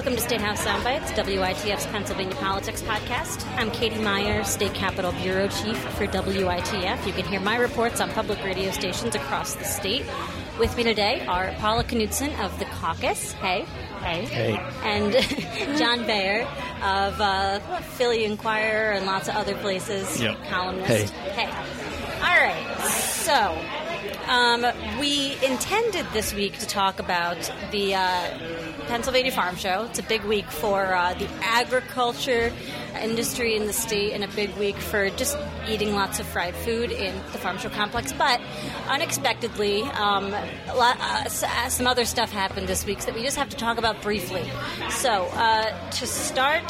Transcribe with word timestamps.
Welcome 0.00 0.16
to 0.16 0.22
State 0.22 0.40
House 0.40 0.64
Soundbites, 0.64 1.14
WITF's 1.14 1.84
Pennsylvania 1.88 2.34
Politics 2.36 2.80
Podcast. 2.80 3.46
I'm 3.58 3.70
Katie 3.70 4.00
Meyer, 4.00 4.42
State 4.44 4.72
Capitol 4.72 5.12
Bureau 5.12 5.46
Chief 5.48 5.76
for 5.76 6.06
WITF. 6.06 7.06
You 7.06 7.12
can 7.12 7.26
hear 7.26 7.38
my 7.38 7.56
reports 7.56 8.00
on 8.00 8.08
public 8.12 8.42
radio 8.42 8.70
stations 8.70 9.14
across 9.14 9.56
the 9.56 9.64
state. 9.64 10.06
With 10.58 10.74
me 10.74 10.84
today 10.84 11.22
are 11.26 11.52
Paula 11.58 11.84
Knudsen 11.84 12.32
of 12.40 12.58
The 12.58 12.64
Caucus. 12.64 13.32
Hey. 13.32 13.66
Hey. 14.00 14.24
Hey. 14.24 14.70
And 14.84 15.12
John 15.78 16.06
Baer 16.06 16.44
of 16.82 17.20
uh, 17.20 17.58
Philly 17.80 18.24
Inquirer 18.24 18.92
and 18.92 19.04
lots 19.04 19.28
of 19.28 19.34
other 19.34 19.54
places. 19.56 20.18
Yep. 20.18 20.38
Columnist. 20.48 21.12
Hey. 21.12 21.44
All 22.22 22.40
right. 22.40 22.86
So, 22.86 23.54
um, 24.30 24.64
we 24.98 25.34
intended 25.44 26.06
this 26.14 26.32
week 26.32 26.58
to 26.58 26.66
talk 26.66 27.00
about 27.00 27.52
the 27.70 27.96
uh, 27.96 28.38
Pennsylvania 28.90 29.30
Farm 29.30 29.54
Show. 29.54 29.84
It's 29.84 30.00
a 30.00 30.02
big 30.02 30.24
week 30.24 30.50
for 30.50 30.92
uh, 30.92 31.14
the 31.14 31.28
agriculture 31.42 32.52
industry 33.00 33.54
in 33.54 33.68
the 33.68 33.72
state 33.72 34.14
and 34.14 34.24
a 34.24 34.28
big 34.28 34.52
week 34.56 34.74
for 34.74 35.10
just 35.10 35.38
eating 35.68 35.94
lots 35.94 36.18
of 36.18 36.26
fried 36.26 36.56
food 36.56 36.90
in 36.90 37.14
the 37.30 37.38
Farm 37.38 37.56
Show 37.56 37.68
complex. 37.68 38.12
But 38.12 38.40
unexpectedly, 38.88 39.82
um, 39.82 40.32
lot, 40.74 40.98
uh, 40.98 41.24
uh, 41.24 41.68
some 41.68 41.86
other 41.86 42.04
stuff 42.04 42.32
happened 42.32 42.66
this 42.66 42.84
week 42.84 42.98
that 43.04 43.14
we 43.14 43.22
just 43.22 43.36
have 43.36 43.48
to 43.50 43.56
talk 43.56 43.78
about 43.78 44.02
briefly. 44.02 44.42
So, 44.90 45.28
uh, 45.34 45.90
to 45.90 46.06
start 46.08 46.66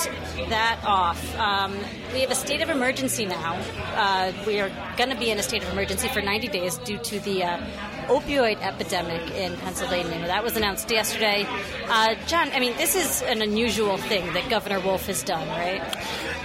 that 0.50 0.78
off, 0.84 1.38
um, 1.38 1.74
we 2.12 2.20
have 2.20 2.30
a 2.30 2.34
state 2.34 2.60
of 2.60 2.68
emergency 2.68 3.24
now. 3.24 3.58
Uh, 3.94 4.32
we 4.46 4.60
are 4.60 4.70
going 4.98 5.08
to 5.08 5.16
be 5.16 5.30
in 5.30 5.38
a 5.38 5.42
state 5.42 5.62
of 5.62 5.72
emergency 5.72 6.08
for 6.08 6.20
90 6.20 6.48
days 6.48 6.76
due 6.76 6.98
to 6.98 7.18
the 7.20 7.44
uh, 7.44 7.66
opioid 8.10 8.60
epidemic 8.60 9.30
in 9.30 9.56
Pennsylvania. 9.58 10.26
That 10.26 10.42
was 10.42 10.56
announced 10.56 10.90
yesterday. 10.90 11.46
Uh, 11.88 12.14
John, 12.26 12.50
I 12.52 12.60
mean, 12.60 12.76
this 12.76 12.94
is 12.96 13.22
an 13.22 13.40
unusual 13.40 13.96
thing 13.96 14.32
that 14.34 14.48
Governor 14.50 14.80
Wolf 14.80 15.06
has 15.06 15.22
done, 15.22 15.46
right? 15.48 15.82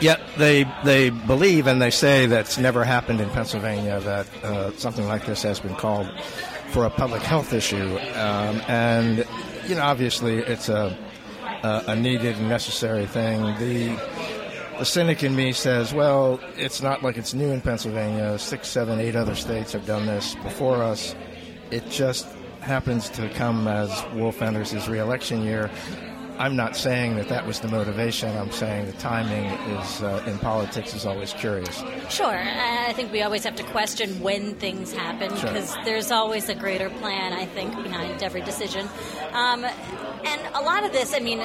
Yet 0.02 0.22
they 0.38 0.66
they 0.84 1.10
believe 1.10 1.68
and 1.68 1.82
they 1.82 1.92
say 1.92 2.28
that's 2.28 2.58
never 2.58 2.84
happened 2.84 3.20
in 3.20 3.30
Pennsylvania. 3.32 4.00
That 4.00 4.28
uh, 4.44 4.72
something 4.78 5.08
like 5.08 5.26
this 5.26 5.42
has 5.44 5.60
been 5.60 5.76
called 5.76 6.10
for 6.70 6.86
a 6.86 6.90
public 6.90 7.22
health 7.22 7.54
issue, 7.54 7.98
um, 8.16 8.62
and 8.68 9.26
you 9.68 9.76
know 9.76 9.82
obviously 9.82 10.38
it's 10.38 10.70
a 10.70 10.98
a, 11.64 11.96
needed 11.96 12.36
and 12.38 12.50
necessary 12.50 13.06
thing. 13.06 13.42
The 13.58 13.98
the 14.78 14.86
cynic 14.86 15.24
in 15.24 15.36
me 15.36 15.54
says, 15.54 15.94
well, 15.94 16.40
it's 16.58 16.82
not 16.82 17.02
like 17.02 17.18
it's 17.18 17.34
new 17.34 17.50
in 17.52 17.62
Pennsylvania. 17.62 18.38
Six, 18.38 18.68
seven, 18.68 19.00
eight 19.00 19.16
other 19.16 19.36
states 19.36 19.72
have 19.72 19.86
done 19.86 20.06
this 20.06 20.36
before 20.36 20.84
us. 20.84 21.16
It 21.72 21.90
just 21.90 22.28
happens 22.62 23.10
to 23.12 23.30
come 23.30 23.68
as 23.68 24.04
Wolf 24.14 24.42
enters 24.42 24.72
his 24.72 24.88
reelection 24.88 25.44
year. 25.44 25.70
I'm 26.38 26.58
not 26.58 26.76
saying 26.76 27.16
that 27.16 27.30
that 27.30 27.48
was 27.48 27.62
the 27.62 27.70
motivation. 27.70 28.36
I'm 28.36 28.52
saying 28.52 28.88
the 28.88 28.92
timing 28.94 29.46
is 29.78 30.02
uh, 30.02 30.22
in 30.28 30.38
politics 30.40 30.94
is 30.94 31.06
always 31.06 31.32
curious. 31.32 31.82
Sure. 32.10 32.38
I 32.38 32.92
think 32.94 33.14
we 33.14 33.22
always 33.22 33.46
have 33.46 33.56
to 33.56 33.64
question 33.64 34.20
when 34.22 34.56
things 34.56 34.92
happen 34.92 35.30
Sure. 35.38 35.50
because 35.54 35.74
there's 35.86 36.12
always 36.12 36.50
a 36.50 36.56
greater 36.56 36.90
plan, 36.90 37.32
I 37.32 37.46
think, 37.46 37.74
behind 37.82 38.22
every 38.22 38.42
decision. 38.42 38.86
Um, 39.32 39.64
and 39.64 40.42
a 40.56 40.62
lot 40.62 40.84
of 40.84 40.92
this, 40.92 41.14
I 41.14 41.20
mean, 41.20 41.40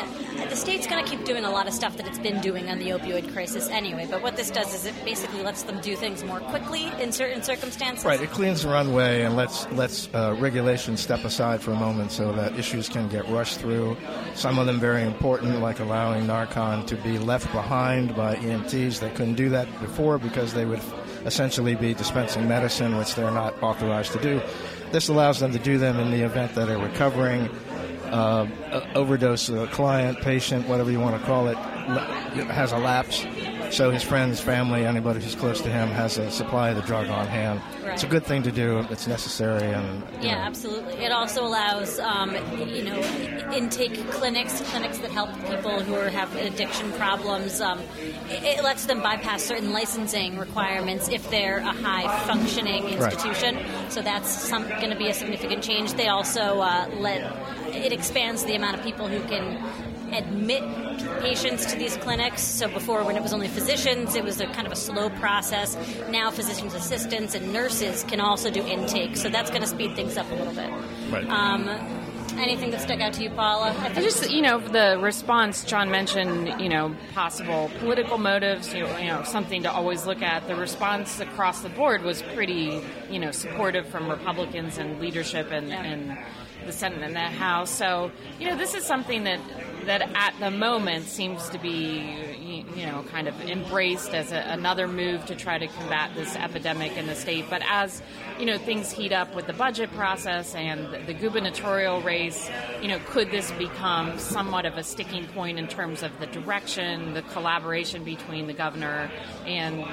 the 0.51 0.57
state's 0.57 0.85
going 0.85 1.03
to 1.03 1.09
keep 1.09 1.25
doing 1.25 1.45
a 1.45 1.51
lot 1.51 1.69
of 1.69 1.73
stuff 1.73 1.97
that 1.97 2.09
it's 2.09 2.19
been 2.19 2.41
doing 2.41 2.69
on 2.69 2.81
the 2.81 2.89
opioid 2.89 3.33
crisis 3.33 3.69
anyway. 3.69 4.07
But 4.11 4.21
what 4.21 4.37
this 4.37 4.51
does 4.51 4.75
is 4.75 4.85
it 4.85 4.95
basically 5.05 5.43
lets 5.43 5.63
them 5.63 5.81
do 5.81 5.95
things 5.95 6.25
more 6.25 6.41
quickly 6.41 6.91
in 7.01 7.13
certain 7.13 7.41
circumstances. 7.45 8.05
Right. 8.05 8.21
It 8.21 8.31
cleans 8.31 8.65
the 8.65 8.69
runway 8.69 9.23
and 9.23 9.37
lets 9.37 9.71
lets 9.71 10.13
uh, 10.13 10.35
regulations 10.41 11.01
step 11.01 11.25
aside 11.25 11.63
for 11.63 11.71
a 11.71 11.77
moment 11.77 12.11
so 12.11 12.33
that 12.33 12.59
issues 12.59 12.89
can 12.89 13.09
get 13.09 13.29
rushed 13.29 13.61
through. 13.61 13.97
Some 14.35 14.59
of 14.59 14.67
them 14.67 14.81
very 14.81 15.05
important, 15.05 15.61
like 15.61 15.79
allowing 15.79 16.27
Narcan 16.27 16.85
to 16.89 16.97
be 16.97 17.17
left 17.17 17.51
behind 17.53 18.17
by 18.17 18.35
EMTs. 18.35 18.99
They 18.99 19.11
couldn't 19.11 19.37
do 19.37 19.51
that 19.51 19.69
before 19.81 20.19
because 20.19 20.53
they 20.53 20.67
would 20.67 20.81
essentially 21.25 21.77
be 21.77 21.95
dispensing 21.95 22.49
medicine, 22.49 22.97
which 22.97 23.15
they're 23.15 23.31
not 23.31 23.63
authorized 23.63 24.13
to 24.13 24.21
do. 24.21 24.43
This 24.91 25.09
allows 25.09 25.39
them 25.39 25.53
to 25.53 25.61
do 25.61 25.79
them 25.79 26.01
in 26.01 26.11
the 26.11 26.23
event 26.23 26.57
that 26.57 26.67
they're 26.67 26.77
recovering 26.77 27.49
uh, 28.11 28.47
a- 28.71 28.95
overdose 28.97 29.49
uh, 29.51 29.67
client, 29.73 30.21
patient, 30.21 30.69
whatever 30.69 30.91
you 30.91 31.01
want 31.01 31.19
to 31.21 31.27
call 31.27 31.49
it, 31.49 31.57
has 31.57 32.73
a 32.73 32.79
lapse. 32.79 33.27
So 33.71 33.93
his 33.93 34.03
friends, 34.03 34.41
family, 34.41 34.85
anybody 34.85 35.21
who's 35.21 35.37
close 35.37 35.61
to 35.61 35.69
him 35.71 35.89
has 35.91 36.19
a 36.19 36.29
supply 36.33 36.71
of 36.71 36.77
the 36.77 36.83
drug 36.83 37.09
on 37.09 37.29
hand. 37.29 37.61
It's 37.85 38.03
a 38.03 38.09
good 38.09 38.25
thing 38.25 38.43
to 38.43 38.51
do. 38.51 38.85
It's 38.91 39.07
necessary, 39.07 39.63
and 39.73 40.03
Yeah, 40.21 40.35
know, 40.37 40.41
absolutely. 40.43 40.95
It 40.95 41.13
also 41.13 41.45
allows, 41.45 42.01
um, 42.01 42.35
you 42.69 42.83
know, 42.85 42.99
intake 43.53 43.95
clinics, 44.11 44.61
clinics 44.71 44.99
that 44.99 45.13
help 45.13 45.31
people 45.49 45.81
who 45.81 45.95
are, 45.95 46.09
have 46.09 46.35
addiction 46.37 46.91
problems. 46.93 47.61
Um, 47.61 47.79
it, 48.29 48.59
it 48.59 48.65
lets 48.65 48.87
them 48.87 49.03
bypass 49.03 49.43
certain 49.45 49.73
licensing 49.73 50.37
requirements 50.37 51.09
if 51.09 51.29
they're 51.31 51.59
a 51.59 51.73
high 51.73 52.09
functioning 52.27 52.99
Right. 52.99 53.13
institution. 53.13 53.59
So 53.89 54.03
that's 54.03 54.51
going 54.51 54.91
to 54.91 54.97
be 54.99 55.09
a 55.09 55.15
significant 55.15 55.63
change. 55.63 55.93
They 55.95 56.09
also 56.09 56.61
uh, 56.61 56.89
let 56.99 57.21
it 57.75 57.93
expands 57.93 58.45
the 58.45 58.55
amount 58.55 58.79
of 58.79 58.85
people 58.85 59.09
who 59.09 59.21
can 59.29 59.63
admit 60.13 60.63
patients 61.21 61.67
to 61.67 61.77
these 61.79 61.97
clinics. 61.99 62.43
So 62.43 62.69
before, 62.69 63.05
when 63.05 63.17
it 63.17 63.23
was 63.23 63.33
only 63.33 63.49
physicians, 63.49 64.15
it 64.15 64.25
was 64.25 64.41
a 64.41 64.47
kind 64.47 64.67
of 64.67 64.73
a 64.73 64.77
slow 64.77 65.11
process. 65.11 65.77
Now, 66.11 66.31
physicians' 66.31 66.75
assistants 66.75 67.35
and 67.35 67.53
nurses 67.53 68.05
can 68.05 68.21
also 68.21 68.51
do 68.51 68.63
intake. 68.67 69.17
So 69.17 69.29
that's 69.29 69.51
going 69.51 69.63
to 69.63 69.69
speed 69.69 69.95
things 69.97 70.17
up 70.17 70.31
a 70.31 70.35
little 70.35 70.55
bit. 70.55 70.71
Right. 71.11 71.29
Um, 71.29 71.69
anything 72.39 72.71
that 72.71 72.81
stuck 72.81 73.01
out 73.01 73.13
to 73.15 73.23
you, 73.23 73.31
Paula? 73.31 73.75
I 73.79 73.89
I 73.89 74.03
just, 74.03 74.31
you 74.31 74.43
know, 74.43 74.59
the 74.59 74.99
response 75.01 75.65
John 75.65 75.91
mentioned, 75.91 76.61
you 76.61 76.69
know, 76.69 76.95
possible 77.15 77.71
political 77.79 78.19
motives, 78.19 78.73
you 78.73 78.85
know, 78.85 78.99
you 78.99 79.09
know, 79.09 79.23
something 79.25 79.63
to 79.63 79.71
always 79.73 80.07
look 80.07 80.23
at. 80.23 80.47
The 80.49 80.57
response 80.57 81.21
across 81.21 81.61
the 81.61 81.69
board 81.69 82.03
was 82.03 82.23
pretty, 82.23 82.83
you 83.11 83.19
know, 83.19 83.31
supportive 83.31 83.87
from 83.87 84.09
Republicans 84.09 84.79
and 84.79 85.01
leadership 85.01 85.51
and, 85.51 85.69
Yeah. 85.69 85.83
and 85.83 86.19
the 86.67 86.73
Senate 86.73 87.03
and 87.03 87.15
the 87.15 87.21
House. 87.21 87.71
So, 87.71 88.11
you 88.39 88.49
know, 88.49 88.57
this 88.57 88.75
is 88.75 88.85
something 88.85 89.25
that 89.25 89.41
that 89.87 90.03
at 90.15 90.35
the 90.41 90.51
moment 90.51 91.07
seems 91.07 91.49
to 91.49 91.59
be, 91.59 92.35
you- 92.41 92.51
know, 92.91 93.03
kind 93.11 93.29
of 93.29 93.41
embraced 93.43 94.15
as 94.15 94.33
a, 94.33 94.39
another 94.49 94.87
move 94.89 95.25
to 95.27 95.35
try 95.35 95.59
to 95.59 95.67
combat 95.67 96.11
this 96.15 96.37
epidemic 96.37 96.97
in 96.97 97.07
the 97.07 97.15
state. 97.15 97.47
But 97.49 97.63
as 97.69 98.03
you 98.39 98.47
know, 98.47 98.59
things 98.59 98.91
heat 98.91 99.13
up 99.13 99.35
with 99.35 99.47
the 99.47 99.53
budget 99.53 99.91
process 99.93 100.55
and 100.55 101.07
the 101.07 101.15
gubernatorial 101.15 102.01
race. 102.01 102.51
You 102.81 102.89
know, 102.89 102.99
could 103.07 103.31
this 103.31 103.51
become 103.53 104.19
somewhat 104.19 104.65
of 104.67 104.77
a 104.77 104.83
sticking 104.83 105.27
point 105.29 105.59
in 105.59 105.69
terms 105.69 106.03
of 106.03 106.19
the 106.21 106.27
direction, 106.27 107.15
the 107.15 107.23
collaboration 107.23 108.03
between 108.05 108.47
the 108.47 108.55
governor 108.55 109.11
and 109.47 109.85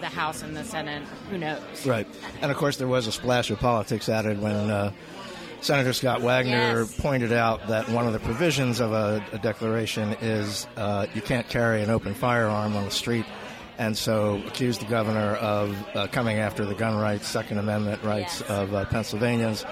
the 0.00 0.08
House 0.08 0.42
and 0.42 0.56
the 0.56 0.64
Senate? 0.64 1.02
Who 1.30 1.38
knows? 1.38 1.86
right. 1.86 2.06
And 2.40 2.50
of 2.50 2.56
course, 2.56 2.76
there 2.76 2.88
was 2.88 3.06
a 3.06 3.12
splash 3.12 3.50
of 3.50 3.58
politics 3.58 4.08
added 4.08 4.40
when. 4.40 4.70
Uh, 4.70 4.92
Senator 5.60 5.92
Scott 5.92 6.20
Wagner 6.22 6.80
Yes. 6.82 7.00
pointed 7.00 7.32
out 7.32 7.66
that 7.68 7.88
one 7.88 8.06
of 8.06 8.12
the 8.12 8.18
provisions 8.20 8.80
of 8.80 8.92
a, 8.92 9.24
a 9.32 9.38
declaration 9.38 10.16
is 10.20 10.66
uh, 10.76 11.06
you 11.14 11.20
can't 11.22 11.48
carry 11.48 11.82
an 11.82 11.90
open 11.90 12.14
firearm 12.14 12.76
on 12.76 12.84
the 12.84 12.90
street, 12.90 13.26
and 13.78 13.96
so 13.96 14.40
accused 14.46 14.80
the 14.80 14.86
governor 14.86 15.34
of 15.36 15.76
uh, 15.94 16.06
coming 16.08 16.38
after 16.38 16.64
the 16.64 16.74
gun 16.74 16.96
rights, 16.96 17.26
Second 17.26 17.58
Amendment 17.58 18.02
rights 18.04 18.40
Yes. 18.40 18.50
of 18.50 18.74
uh, 18.74 18.84
Pennsylvanians, 18.86 19.64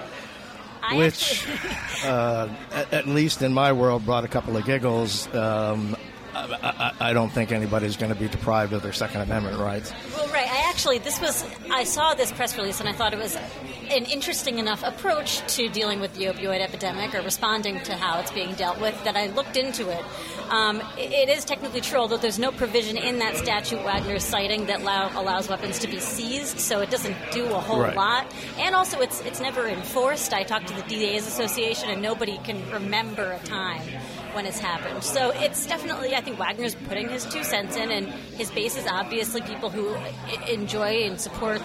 I 0.83 0.97
which, 0.97 1.47
uh, 2.05 2.49
at, 2.73 2.93
at 2.93 3.06
least 3.06 3.43
in 3.43 3.53
my 3.53 3.73
world, 3.73 4.05
brought 4.05 4.25
a 4.25 4.28
couple 4.28 4.56
of 4.56 4.65
giggles. 4.65 5.33
Um, 5.34 5.97
I, 6.34 6.93
I, 7.00 7.11
I 7.11 7.12
don't 7.12 7.31
think 7.31 7.53
anybody's 7.53 7.97
going 7.97 8.12
to 8.12 8.19
be 8.19 8.27
deprived 8.28 8.73
of 8.73 8.83
their 8.83 8.93
Second 8.93 9.21
Amendment 9.21 9.59
rights. 9.59 9.93
Well, 10.17 10.27
right. 10.28 10.44
Actually, 10.75 10.99
this 10.99 11.21
was, 11.21 11.45
I 11.71 11.85
saw 11.85 12.15
this 12.15 12.33
press 12.33 12.57
release 12.59 12.81
and 12.81 12.89
I 12.89 12.93
thought 12.93 13.12
it 13.12 13.19
was 13.21 13.37
an 13.37 14.06
interesting 14.06 14.59
enough 14.59 14.82
approach 14.82 15.38
to 15.55 15.69
dealing 15.69 16.00
with 16.00 16.12
the 16.15 16.25
opioid 16.25 16.59
epidemic 16.61 17.15
or 17.15 17.23
responding 17.23 17.79
to 17.85 17.94
how 17.94 18.19
it's 18.19 18.32
being 18.32 18.55
dealt 18.55 18.81
with 18.81 19.05
that 19.05 19.17
I 19.17 19.29
looked 19.29 19.56
into 19.56 19.88
it. 19.88 20.05
Um, 20.50 20.82
it 20.99 21.29
is 21.29 21.44
technically 21.44 21.81
true, 21.81 22.00
although 22.00 22.17
there's 22.17 22.41
no 22.41 22.50
provision 22.50 22.97
in 22.97 23.21
that 23.21 23.37
statute 23.37 23.85
Wagner 23.85 24.17
is 24.17 24.25
citing 24.25 24.67
that 24.67 24.81
allow, 24.81 25.17
allows 25.17 25.49
weapons 25.49 25.79
to 25.79 25.87
be 25.87 26.00
seized, 26.00 26.59
so 26.59 26.81
it 26.81 26.91
doesn't 26.91 27.17
do 27.31 27.44
a 27.44 27.61
whole 27.61 27.82
Right. 27.82 27.94
lot. 27.94 28.26
And 28.59 28.75
also, 28.75 29.00
it's 29.00 29.21
it's 29.21 29.41
never 29.41 29.69
enforced. 29.69 30.32
I 30.35 30.43
talked 30.43 30.67
to 30.69 30.75
the 30.75 30.82
DA's 30.82 31.29
association, 31.29 31.88
and 31.88 32.03
nobody 32.03 32.38
can 32.38 32.69
remember 32.73 33.32
a 33.32 33.47
time 33.47 33.82
when 34.35 34.47
it's 34.47 34.59
happened. 34.59 35.03
So 35.03 35.31
it's 35.31 35.67
definitely, 35.67 36.15
I 36.15 36.21
think 36.21 36.39
Wagner's 36.39 36.75
putting 36.75 37.09
his 37.09 37.25
two 37.25 37.45
cents 37.45 37.77
in, 37.77 37.91
and 37.91 38.09
his 38.09 38.51
base 38.51 38.77
is 38.77 38.87
obviously 38.87 39.41
people 39.43 39.71
who 39.71 39.95
enjoy 40.51 41.05
and 41.05 41.21
support 41.21 41.61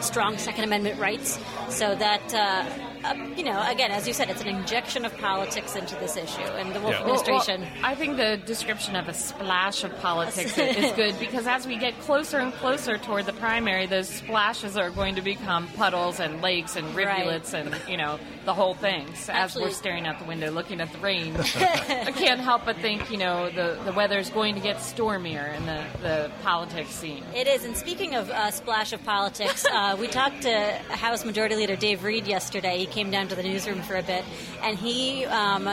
strong 0.00 0.38
Second 0.38 0.64
Amendment 0.64 0.98
rights. 0.98 1.38
So 1.68 1.94
that, 1.94 2.34
uh, 2.34 2.64
uh, 3.10 3.14
you 3.36 3.42
know, 3.44 3.62
again, 3.68 3.90
as 3.90 4.06
you 4.06 4.12
said, 4.12 4.28
it's 4.30 4.40
an 4.42 4.48
injection 4.48 5.04
of 5.04 5.16
politics 5.18 5.76
into 5.76 5.94
this 5.96 6.16
issue, 6.16 6.40
and 6.42 6.74
the 6.74 6.80
Wolf 6.80 6.92
Yeah. 6.94 7.04
Well, 7.04 7.14
well, 7.14 7.20
administration. 7.20 7.66
I 7.84 7.94
think 7.94 8.16
the 8.16 8.36
description 8.44 8.96
of 8.96 9.08
a 9.08 9.14
splash 9.14 9.84
of 9.84 9.96
politics 10.00 10.56
is 10.58 10.92
good 10.92 11.18
because 11.18 11.46
as 11.46 11.66
we 11.66 11.76
get 11.76 11.98
closer 12.00 12.38
and 12.38 12.52
closer 12.54 12.98
toward 12.98 13.26
the 13.26 13.32
primary, 13.34 13.86
those 13.86 14.08
splashes 14.08 14.76
are 14.76 14.90
going 14.90 15.14
to 15.16 15.22
become 15.22 15.68
puddles 15.68 16.20
and 16.20 16.42
lakes 16.42 16.76
and 16.76 16.86
Right. 16.96 17.18
rivulets 17.18 17.52
and 17.52 17.74
you 17.88 17.96
know 17.96 18.18
the 18.44 18.54
whole 18.54 18.74
thing. 18.74 19.12
So 19.16 19.32
as 19.32 19.56
we're 19.56 19.70
staring 19.70 20.06
out 20.06 20.18
the 20.20 20.24
window, 20.24 20.50
looking 20.52 20.80
at 20.80 20.92
the 20.92 20.98
rain, 20.98 21.34
I 21.56 22.12
can't 22.12 22.40
help 22.40 22.64
but 22.64 22.76
think, 22.76 23.10
you 23.10 23.16
know, 23.18 23.50
the, 23.50 23.76
the 23.84 23.92
weather 23.92 24.18
is 24.18 24.30
going 24.30 24.54
to 24.54 24.60
get 24.60 24.80
stormier 24.80 25.46
in 25.56 25.66
the, 25.66 25.84
the 26.00 26.30
politics 26.42 26.90
scene. 26.90 27.24
It 27.34 27.48
is. 27.48 27.64
And 27.64 27.76
speaking 27.76 28.14
of 28.14 28.30
uh, 28.30 28.52
splash 28.52 28.92
of 28.92 29.02
politics, 29.02 29.64
uh, 29.66 29.96
we 29.98 30.06
talked 30.06 30.42
to 30.42 30.54
House 30.90 31.24
Majority 31.24 31.56
Leader 31.56 31.74
Dave 31.74 32.04
Reed 32.04 32.28
yesterday. 32.28 32.78
He 32.78 32.86
came 32.96 33.10
down 33.10 33.28
to 33.28 33.34
the 33.34 33.42
newsroom 33.42 33.82
for 33.82 33.96
a 33.96 34.02
bit, 34.02 34.24
and 34.62 34.78
he. 34.78 35.26
Um, 35.26 35.68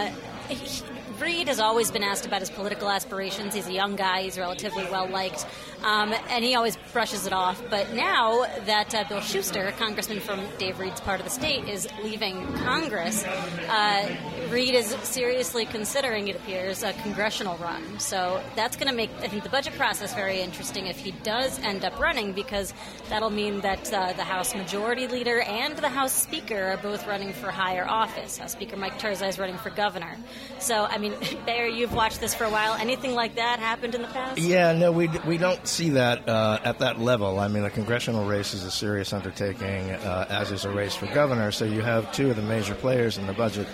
he 0.50 0.84
Reed 1.20 1.48
has 1.48 1.60
always 1.60 1.90
been 1.90 2.04
asked 2.04 2.26
about 2.26 2.42
his 2.42 2.50
political 2.50 2.90
aspirations. 2.90 3.54
He's 3.54 3.68
a 3.68 3.72
young 3.72 3.96
guy, 3.96 4.24
he's 4.24 4.38
relatively 4.38 4.84
well 4.92 5.08
liked, 5.08 5.46
um, 5.84 6.14
and 6.30 6.44
he 6.44 6.56
always 6.56 6.78
brushes 6.92 7.28
it 7.28 7.34
off. 7.34 7.62
But 7.70 7.94
now 7.94 8.46
that 8.66 8.94
uh, 8.96 9.04
Bill 9.08 9.22
Shuster, 9.22 9.66
a 9.68 9.72
congressman 9.74 10.20
from 10.20 10.42
Dave 10.58 10.80
Reed's 10.80 11.02
part 11.02 11.20
of 11.20 11.26
the 11.26 11.30
state, 11.30 11.68
is 11.68 11.88
leaving 12.04 12.46
Congress, 12.58 13.24
uh, 13.26 14.16
Reed 14.50 14.76
is 14.76 14.88
seriously 15.04 15.66
considering, 15.66 16.28
it 16.28 16.36
appears, 16.36 16.84
a 16.84 16.94
congressional 16.94 17.58
run. 17.58 18.00
So 18.00 18.42
that's 18.56 18.78
going 18.78 18.90
to 18.90 18.96
make, 18.96 19.10
I 19.22 19.28
think, 19.28 19.44
the 19.44 19.50
budget 19.50 19.74
process 19.74 20.14
very 20.14 20.42
interesting 20.42 20.88
if 20.88 20.98
he 20.98 21.12
does 21.24 21.60
end 21.60 21.84
up 21.84 22.00
running, 22.00 22.34
because 22.34 22.74
that'll 23.10 23.30
mean 23.30 23.62
that 23.62 23.92
uh, 23.92 24.14
the 24.14 24.24
House 24.24 24.56
Majority 24.56 25.08
Leader 25.08 25.42
and 25.42 25.78
the 25.78 25.90
House 25.90 26.14
Speaker 26.14 26.72
are 26.72 26.78
both 26.78 27.06
running 27.08 27.34
for 27.34 27.52
higher 27.52 27.88
office. 27.88 28.38
House 28.38 28.54
Speaker 28.54 28.78
Mike 28.78 29.00
Turzai 29.00 29.28
is 29.28 29.40
running 29.40 29.58
for 29.58 29.70
governor. 29.70 30.16
So, 30.60 30.86
I 30.86 30.98
mean, 30.98 31.14
Baer, 31.46 31.68
you've 31.68 31.94
watched 31.94 32.22
this 32.22 32.34
for 32.34 32.46
a 32.46 32.50
while. 32.50 32.74
Anything 32.74 33.14
like 33.16 33.36
that 33.36 33.60
happened 33.60 33.96
in 33.96 34.02
the 34.02 34.08
past? 34.08 34.38
Yeah, 34.40 34.74
no, 34.74 34.92
we, 34.92 35.08
we 35.26 35.38
don't 35.38 35.68
see 35.74 35.90
that 35.92 36.30
uh, 36.30 36.60
at 36.64 36.80
that 36.80 37.00
level. 37.00 37.40
I 37.40 37.48
mean, 37.48 37.64
a 37.64 37.70
congressional 37.70 38.26
race 38.26 38.54
is 38.54 38.64
a 38.64 38.72
serious 38.72 39.12
undertaking, 39.12 39.92
uh, 39.92 40.28
as 40.30 40.52
is 40.52 40.66
a 40.66 40.70
race 40.70 40.96
for 40.96 41.08
governor. 41.08 41.52
So 41.52 41.66
you 41.66 41.82
have 41.82 42.12
two 42.12 42.30
of 42.30 42.36
the 42.36 42.44
major 42.44 42.76
players 42.76 43.18
in 43.18 43.26
the 43.26 43.34
budget 43.34 43.68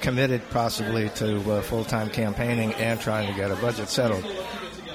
committed 0.00 0.42
possibly 0.50 1.10
to 1.10 1.52
uh, 1.52 1.62
full 1.62 1.84
time 1.84 2.08
campaigning 2.10 2.72
and 2.74 3.00
trying 3.00 3.28
to 3.28 3.34
get 3.34 3.50
a 3.50 3.56
budget 3.56 3.88
settled. 3.88 4.24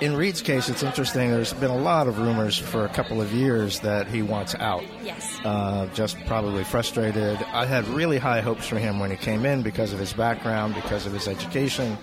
In 0.01 0.15
Reed's 0.15 0.41
case, 0.41 0.67
it's 0.67 0.81
interesting. 0.81 1.29
There's 1.29 1.53
been 1.53 1.69
a 1.69 1.77
lot 1.77 2.07
of 2.07 2.17
rumors 2.17 2.57
for 2.57 2.85
a 2.85 2.89
couple 2.89 3.21
of 3.21 3.31
years 3.33 3.81
that 3.81 4.07
he 4.07 4.23
wants 4.23 4.55
out. 4.55 4.83
Yes. 5.03 5.37
Uh, 5.45 5.87
just 5.93 6.17
probably 6.25 6.63
frustrated. 6.63 7.37
I 7.53 7.67
had 7.67 7.87
really 7.87 8.17
high 8.17 8.41
hopes 8.41 8.67
for 8.67 8.79
him 8.79 8.99
when 8.99 9.11
he 9.11 9.17
came 9.17 9.45
in 9.45 9.61
because 9.61 9.93
of 9.93 9.99
his 9.99 10.11
background, 10.11 10.73
because 10.73 11.05
of 11.05 11.13
his 11.13 11.27
education, 11.27 11.99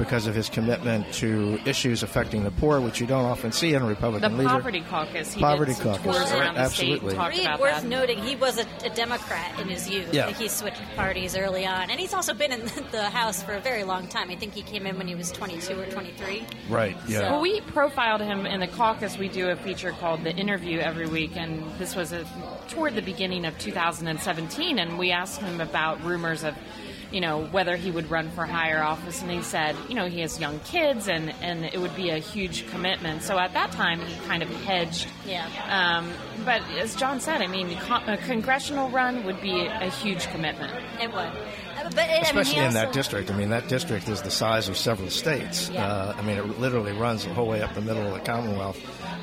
because 0.00 0.26
of 0.26 0.34
his 0.34 0.48
commitment 0.48 1.12
to 1.12 1.60
issues 1.66 2.02
affecting 2.02 2.42
the 2.42 2.50
poor, 2.50 2.80
which 2.80 3.00
you 3.00 3.06
don't 3.06 3.26
often 3.26 3.52
see 3.52 3.74
in 3.74 3.82
a 3.82 3.86
Republican 3.86 4.32
the 4.32 4.38
leader. 4.38 4.48
Poverty 4.48 4.80
Caucus. 4.80 5.34
He 5.34 5.40
Poverty 5.40 5.74
did 5.74 5.82
Caucus, 5.82 6.02
tours 6.02 6.16
right, 6.16 6.40
around 6.40 6.54
the 6.54 6.60
absolutely. 6.60 7.10
state. 7.10 7.16
Talked 7.16 7.36
Reed, 7.36 7.44
about 7.46 7.60
worth 7.60 7.82
that. 7.82 7.84
noting, 7.84 8.18
he 8.22 8.34
was 8.34 8.58
a, 8.58 8.66
a 8.84 8.90
Democrat 8.90 9.60
in 9.60 9.68
his 9.68 9.88
youth. 9.88 10.12
Yeah. 10.12 10.30
He 10.30 10.48
switched 10.48 10.80
parties 10.96 11.36
early 11.36 11.66
on. 11.66 11.90
And 11.90 12.00
he's 12.00 12.14
also 12.14 12.32
been 12.32 12.50
in 12.50 12.60
the 12.90 13.10
House 13.10 13.42
for 13.42 13.52
a 13.52 13.60
very 13.60 13.84
long 13.84 14.08
time. 14.08 14.30
I 14.30 14.36
think 14.36 14.54
he 14.54 14.62
came 14.62 14.86
in 14.86 14.96
when 14.96 15.06
he 15.06 15.14
was 15.14 15.30
22 15.32 15.78
or 15.78 15.84
23. 15.86 16.46
Right, 16.70 16.96
yeah. 17.06 17.18
So- 17.18 17.30
Well, 17.32 17.40
we 17.42 17.60
profiled 17.60 18.22
him 18.22 18.46
in 18.46 18.60
the 18.60 18.68
caucus. 18.68 19.18
We 19.18 19.28
do 19.28 19.50
a 19.50 19.56
feature 19.56 19.92
called 19.92 20.24
The 20.24 20.34
Interview 20.34 20.78
every 20.78 21.06
week, 21.08 21.36
and 21.36 21.62
this 21.78 21.94
was 21.94 22.12
a, 22.12 22.24
toward 22.68 22.94
the 22.94 23.02
beginning 23.02 23.44
of 23.44 23.58
2017. 23.58 24.78
And 24.78 24.98
we 24.98 25.10
asked 25.12 25.42
him 25.42 25.60
about 25.60 26.02
rumors 26.02 26.42
of, 26.42 26.54
you 27.10 27.20
know, 27.20 27.46
whether 27.46 27.76
he 27.76 27.90
would 27.90 28.10
run 28.10 28.30
for 28.30 28.46
higher 28.46 28.82
office. 28.82 29.22
And 29.22 29.30
he 29.30 29.42
said, 29.42 29.76
you 29.88 29.94
know, 29.94 30.06
he 30.06 30.20
has 30.20 30.38
young 30.40 30.60
kids, 30.60 31.08
and, 31.08 31.34
and 31.40 31.64
it 31.64 31.80
would 31.80 31.94
be 31.96 32.10
a 32.10 32.18
huge 32.18 32.68
commitment. 32.70 33.22
So 33.22 33.38
at 33.38 33.52
that 33.54 33.72
time, 33.72 34.00
he 34.00 34.14
kind 34.26 34.42
of 34.42 34.48
hedged. 34.64 35.06
Yeah. 35.26 35.46
Um, 35.68 36.12
but 36.44 36.62
as 36.78 36.94
John 36.94 37.20
said, 37.20 37.42
I 37.42 37.46
mean, 37.46 37.76
a 38.06 38.16
congressional 38.18 38.88
run 38.90 39.24
would 39.24 39.40
be 39.40 39.66
a 39.66 39.90
huge 39.90 40.28
commitment. 40.28 40.72
It 41.00 41.12
would. 41.12 41.18
Uh, 41.18 41.90
But 41.94 41.98
it, 41.98 42.10
I 42.10 42.12
mean, 42.12 42.22
Especially 42.22 42.60
he 42.60 42.66
in 42.66 42.74
that 42.74 42.92
district. 42.92 43.30
I 43.30 43.36
mean, 43.36 43.50
that 43.50 43.68
district 43.68 44.08
is 44.08 44.22
the 44.22 44.30
size 44.30 44.68
of 44.68 44.76
several 44.76 45.10
states. 45.10 45.70
Yeah. 45.70 45.86
Uh, 45.86 46.14
I 46.16 46.22
mean, 46.22 46.38
it 46.38 46.58
literally 46.60 46.92
runs 46.92 47.24
the 47.24 47.34
whole 47.34 47.48
way 47.48 47.62
up 47.62 47.74
the 47.74 47.80
middle 47.80 48.06
of 48.06 48.12
the 48.14 48.20
Commonwealth. 48.20 48.78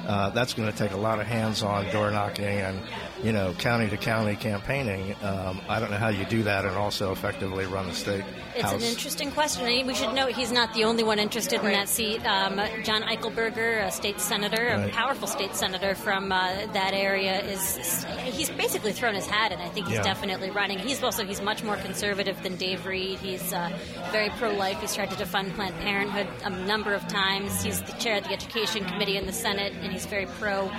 Uh, 0.08 0.30
that's 0.32 0.54
going 0.54 0.72
to 0.72 0.78
take 0.78 0.92
a 0.92 0.98
lot 0.98 1.20
of 1.20 1.28
hands-on 1.28 1.90
door 1.92 2.12
knocking 2.12 2.46
and, 2.46 2.80
you 3.24 3.32
know, 3.32 3.54
county 3.54 3.90
to 3.90 3.98
county 3.98 4.36
campaigning. 4.36 5.16
Um, 5.24 5.60
I 5.68 5.80
don't 5.80 5.90
know 5.90 5.98
how 5.98 6.10
you 6.10 6.24
do 6.26 6.44
that 6.44 6.66
and 6.66 6.76
also 6.76 7.12
effectively 7.12 7.66
run 7.66 7.88
the 7.88 7.94
state 7.94 8.24
It's 8.54 8.64
house. 8.64 8.74
an 8.76 8.84
interesting 8.84 9.32
question. 9.32 9.66
We 9.88 9.96
should 9.96 10.14
note 10.14 10.34
he's 10.34 10.52
not 10.52 10.74
the 10.74 10.84
only 10.84 11.04
one 11.04 11.18
interested 11.18 11.60
in 11.62 11.66
that 11.72 11.90
seat. 11.90 12.24
Um, 12.26 12.62
John 12.84 13.02
Eichelberger, 13.02 13.84
a 13.86 13.92
state 13.92 14.20
senator, 14.22 14.68
a 14.68 14.90
powerful 14.90 15.28
state 15.28 15.56
senator 15.56 15.96
from 15.96 16.32
uh, 16.32 16.68
that 16.74 16.94
area, 16.94 17.42
is 17.42 18.06
he's 18.24 18.50
basically 18.52 18.92
thrown 18.94 19.16
his 19.16 19.26
hat 19.26 19.52
in. 19.52 19.60
I 19.60 19.70
think 19.70 19.88
he's 19.88 19.96
Yeah. 19.98 20.04
definitely 20.04 20.52
running. 20.52 20.78
He's 20.78 21.02
also 21.04 21.26
he's 21.26 21.42
much 21.42 21.64
more 21.64 21.78
conservative 21.78 22.42
than 22.44 22.56
Dave 22.56 22.86
Reed. 22.86 23.18
He's 23.20 23.52
uh, 23.52 23.70
very 24.12 24.30
pro-life. 24.38 24.80
He's 24.80 24.94
tried 24.94 25.10
to 25.10 25.16
defund 25.16 25.56
Planned 25.56 25.76
Parenthood 25.80 26.28
a 26.44 26.50
number 26.52 26.94
of 26.94 27.08
times. 27.08 27.64
He's 27.64 27.82
the 27.82 27.94
chair 27.94 28.18
of 28.18 28.24
the 28.26 28.32
Education 28.32 28.86
Committee 28.86 29.18
in 29.18 29.26
the 29.26 29.34
Senate, 29.34 29.74
and 29.82 29.92
he's 29.92 30.06
very 30.06 30.28
pro 30.40 30.70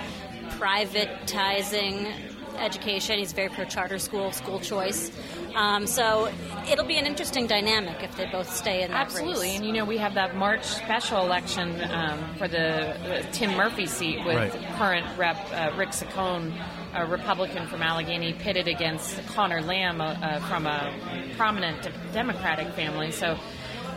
privatizing 0.57 2.28
education. 2.59 3.19
He's 3.19 3.33
very 3.33 3.49
pro 3.49 3.65
charter 3.65 3.97
school, 3.99 4.31
school 4.31 4.59
choice. 4.59 5.11
Um, 5.55 5.87
so 5.87 6.31
it'll 6.69 6.85
be 6.85 6.97
an 6.97 7.05
interesting 7.05 7.47
dynamic 7.47 8.03
if 8.03 8.15
they 8.15 8.25
both 8.27 8.53
stay 8.53 8.83
in 8.83 8.91
that 8.91 9.07
Absolutely, 9.07 9.47
race. 9.47 9.57
and 9.57 9.65
you 9.65 9.73
know 9.73 9.85
we 9.85 9.97
have 9.97 10.13
that 10.13 10.35
March 10.35 10.63
special 10.63 11.21
election 11.25 11.81
um, 11.89 12.35
for 12.37 12.47
the 12.47 13.19
uh, 13.19 13.23
Tim 13.31 13.55
Murphy 13.55 13.85
seat 13.87 14.23
with 14.25 14.35
Right. 14.35 14.53
current 14.77 15.05
Rep 15.17 15.37
uh, 15.51 15.71
Rick 15.75 15.89
Saccone, 15.89 16.53
a 16.93 17.05
Republican 17.07 17.67
from 17.67 17.81
Allegheny, 17.81 18.33
pitted 18.33 18.67
against 18.67 19.25
Connor 19.27 19.61
Lamb 19.61 20.01
uh, 20.01 20.05
uh, 20.21 20.39
from 20.47 20.65
a 20.67 20.93
prominent 21.35 21.81
de- 21.81 21.91
Democratic 22.13 22.67
family. 22.73 23.11
So 23.11 23.37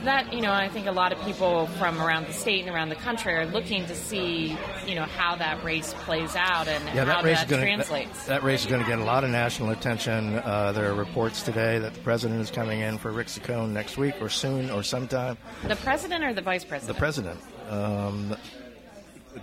that 0.05 0.33
you 0.33 0.41
know, 0.41 0.53
I 0.53 0.69
think 0.69 0.87
a 0.87 0.93
lot 0.93 1.13
of 1.13 1.21
people 1.23 1.67
from 1.79 2.01
around 2.01 2.27
the 2.27 2.33
state 2.33 2.65
and 2.67 2.75
around 2.75 2.89
the 2.91 2.95
country 2.97 3.35
are 3.35 3.47
looking 3.47 3.87
to 3.87 3.95
see 3.95 4.57
you 4.87 4.95
know 4.95 5.05
how 5.05 5.37
that 5.37 5.63
race 5.65 5.95
plays 6.01 6.35
out 6.37 6.69
and 6.69 6.85
Yeah, 6.87 7.05
how 7.05 7.05
that 7.05 7.25
race 7.25 7.39
that 7.39 7.45
is 7.47 7.51
going 7.51 7.63
translates. 7.63 8.23
to 8.25 8.29
that, 8.31 8.43
race 8.43 8.61
is 8.61 8.67
going 8.67 8.83
to 8.83 8.89
get 8.89 8.99
a 8.99 9.05
lot 9.05 9.25
of 9.25 9.31
national 9.31 9.71
attention. 9.71 10.37
Uh, 10.39 10.73
there 10.73 10.91
are 10.91 10.95
reports 10.95 11.43
today 11.43 11.79
that 11.79 11.95
the 11.95 12.01
president 12.01 12.41
is 12.41 12.51
coming 12.51 12.81
in 12.81 12.99
for 12.99 13.11
Rick 13.13 13.29
Saccone 13.29 13.71
next 13.71 13.97
week 13.97 14.15
or 14.21 14.29
soon 14.29 14.71
or 14.71 14.83
sometime. 14.83 15.37
the 15.67 15.77
president 15.77 16.25
or 16.25 16.33
the 16.35 16.43
vice 16.43 16.65
president 16.65 16.97
The 16.97 17.01
president? 17.01 17.41
president, 17.41 17.73
um, 17.73 18.37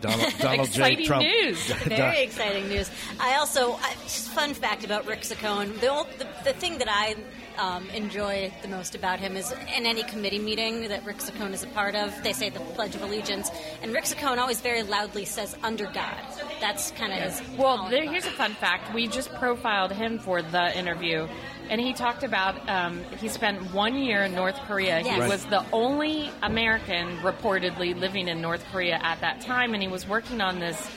Donald, 0.02 0.34
Donald 0.40 0.70
J. 0.72 0.92
Exciting 0.94 1.06
Trump. 1.06 1.24
news. 1.24 1.72
Very 1.86 2.22
exciting 2.22 2.68
news. 2.70 2.92
I 3.20 3.36
also, 3.38 3.74
I, 3.74 3.94
just 4.04 4.30
fun 4.30 4.54
fact 4.54 4.84
about 4.86 5.08
Rick 5.08 5.22
Saccone. 5.22 5.80
The, 5.80 5.88
old, 5.88 6.08
the, 6.20 6.28
the 6.44 6.54
thing 6.54 6.78
that 6.78 6.88
I 6.90 7.16
um, 7.60 7.90
enjoy 7.90 8.52
the 8.62 8.68
most 8.68 8.96
about 8.96 9.20
him 9.20 9.36
is 9.36 9.52
in 9.52 9.86
any 9.86 10.04
committee 10.04 10.40
meeting 10.40 10.88
that 10.88 11.06
Rick 11.06 11.18
Saccone 11.18 11.54
is 11.54 11.64
a 11.64 11.68
part 11.68 11.96
of, 11.96 12.14
they 12.24 12.34
say 12.34 12.50
the 12.50 12.60
Pledge 12.60 12.96
of 12.96 13.02
Allegiance, 13.02 13.52
and 13.82 13.92
Rick 13.94 14.06
Saccone 14.06 14.38
always 14.38 14.62
very 14.62 14.84
loudly 14.84 15.26
says 15.26 15.56
"under 15.64 15.86
God." 15.86 16.16
That's 16.62 16.92
kind 16.92 17.12
of 17.12 17.20
his. 17.20 17.42
Well, 17.58 17.90
there, 17.90 18.10
here's 18.10 18.26
a 18.26 18.32
fun 18.32 18.54
fact. 18.54 18.94
We 18.94 19.08
just 19.08 19.34
profiled 19.36 19.92
him 19.92 20.20
for 20.20 20.42
the 20.42 20.78
interview, 20.78 21.28
and 21.70 21.82
he 21.82 21.94
talked 21.94 22.24
about 22.24 22.68
um, 22.70 23.04
he 23.20 23.28
spent 23.28 23.74
one 23.74 23.96
year 23.96 24.24
in 24.24 24.34
North 24.34 24.58
Korea. 24.68 25.02
He 25.02 25.10
Right. 25.20 25.30
was 25.30 25.46
the 25.46 25.66
only 25.74 26.32
American 26.42 27.18
reportedly 27.18 28.00
living 28.00 28.28
in 28.30 28.42
North 28.42 28.64
Korea 28.72 29.00
at 29.04 29.20
that 29.22 29.42
time, 29.42 29.74
and 29.74 29.84
he 29.84 29.90
was 29.90 30.08
working 30.08 30.40
on 30.42 30.60
this. 30.60 30.90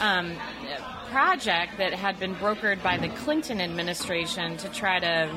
Um, 0.00 0.34
project 1.10 1.76
that 1.78 1.92
had 1.92 2.18
been 2.20 2.34
brokered 2.36 2.80
by 2.82 2.96
the 2.96 3.08
Clinton 3.08 3.60
administration 3.60 4.56
to 4.56 4.68
try 4.68 5.00
to, 5.00 5.28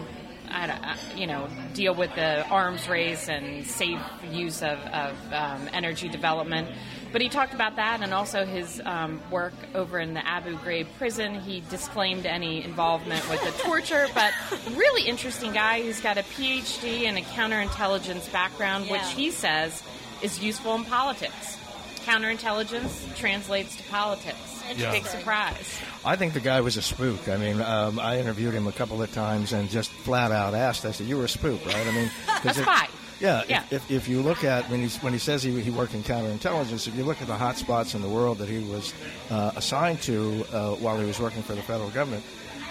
I 0.54 0.98
you 1.16 1.28
know, 1.28 1.48
deal 1.74 1.96
with 1.96 2.14
the 2.16 2.48
arms 2.48 2.88
race 2.88 3.28
and 3.28 3.66
safe 3.66 4.00
use 4.32 4.62
of, 4.62 4.80
of 4.80 5.34
um, 5.34 5.70
energy 5.74 6.10
development. 6.10 6.70
But 7.12 7.22
he 7.22 7.30
talked 7.30 7.54
about 7.54 7.76
that 7.76 8.02
and 8.02 8.14
also 8.14 8.46
his 8.46 8.82
um, 8.86 9.22
work 9.30 9.54
over 9.76 10.00
in 10.00 10.14
the 10.14 10.26
Abu 10.26 10.58
Ghraib 10.58 10.88
prison. 10.98 11.40
He 11.42 11.62
disclaimed 11.70 12.26
any 12.26 12.64
involvement 12.64 13.28
with 13.30 13.44
the 13.44 13.52
torture, 13.64 14.08
but 14.14 14.34
really 14.76 15.08
interesting 15.08 15.54
guy. 15.54 15.82
He's 15.82 16.02
got 16.02 16.18
a 16.18 16.24
PhD 16.24 17.04
and 17.04 17.18
a 17.18 17.22
counterintelligence 17.22 18.32
background, 18.32 18.90
which 18.90 19.08
he 19.16 19.30
says 19.32 19.84
is 20.24 20.42
useful 20.42 20.76
in 20.76 20.86
politics. 20.86 21.58
Counterintelligence 22.06 23.16
translates 23.18 23.76
to 23.78 23.84
politics. 23.84 24.38
Yeah. 24.78 24.92
Big 24.92 25.06
surprise. 25.06 25.80
I 26.06 26.16
think 26.16 26.34
the 26.34 26.40
guy 26.40 26.62
was 26.62 26.78
a 26.78 26.82
spook. 26.82 27.28
I 27.30 27.38
mean, 27.38 27.62
um, 27.62 28.00
I 28.00 28.20
interviewed 28.20 28.54
him 28.54 28.66
a 28.68 28.72
couple 28.72 29.02
of 29.02 29.12
times 29.14 29.54
and 29.54 29.70
just 29.70 29.92
flat 29.92 30.32
out 30.32 30.54
asked. 30.54 30.86
I 30.86 30.92
said, 30.92 31.08
"You 31.08 31.18
were 31.18 31.26
a 31.26 31.30
spook, 31.30 31.64
right?" 31.66 31.76
I 31.88 31.92
mean, 31.92 32.10
A 32.46 32.48
if- 32.50 32.56
spy. 32.58 32.88
Yeah, 33.20 33.44
Yeah. 33.48 33.64
If, 33.72 33.74
if, 33.90 33.92
if 33.92 34.08
you 34.10 34.22
look 34.22 34.44
at 34.44 34.70
when 34.70 34.82
he 34.82 34.90
when 35.00 35.14
he 35.14 35.20
says 35.20 35.44
he, 35.44 35.58
he 35.62 35.70
worked 35.70 35.94
in 35.94 36.04
counterintelligence, 36.04 36.88
if 36.88 36.96
you 36.96 37.04
look 37.06 37.22
at 37.22 37.28
the 37.28 37.36
hot 37.36 37.56
spots 37.58 37.94
in 37.94 38.02
the 38.02 38.10
world 38.10 38.40
that 38.40 38.50
he 38.50 38.60
was 38.60 38.94
uh, 39.30 39.52
assigned 39.56 40.02
to 40.04 40.44
uh, 40.52 40.72
while 40.76 41.00
he 41.00 41.06
was 41.06 41.20
working 41.20 41.42
for 41.44 41.54
the 41.54 41.62
federal 41.62 41.90
government, 41.92 42.24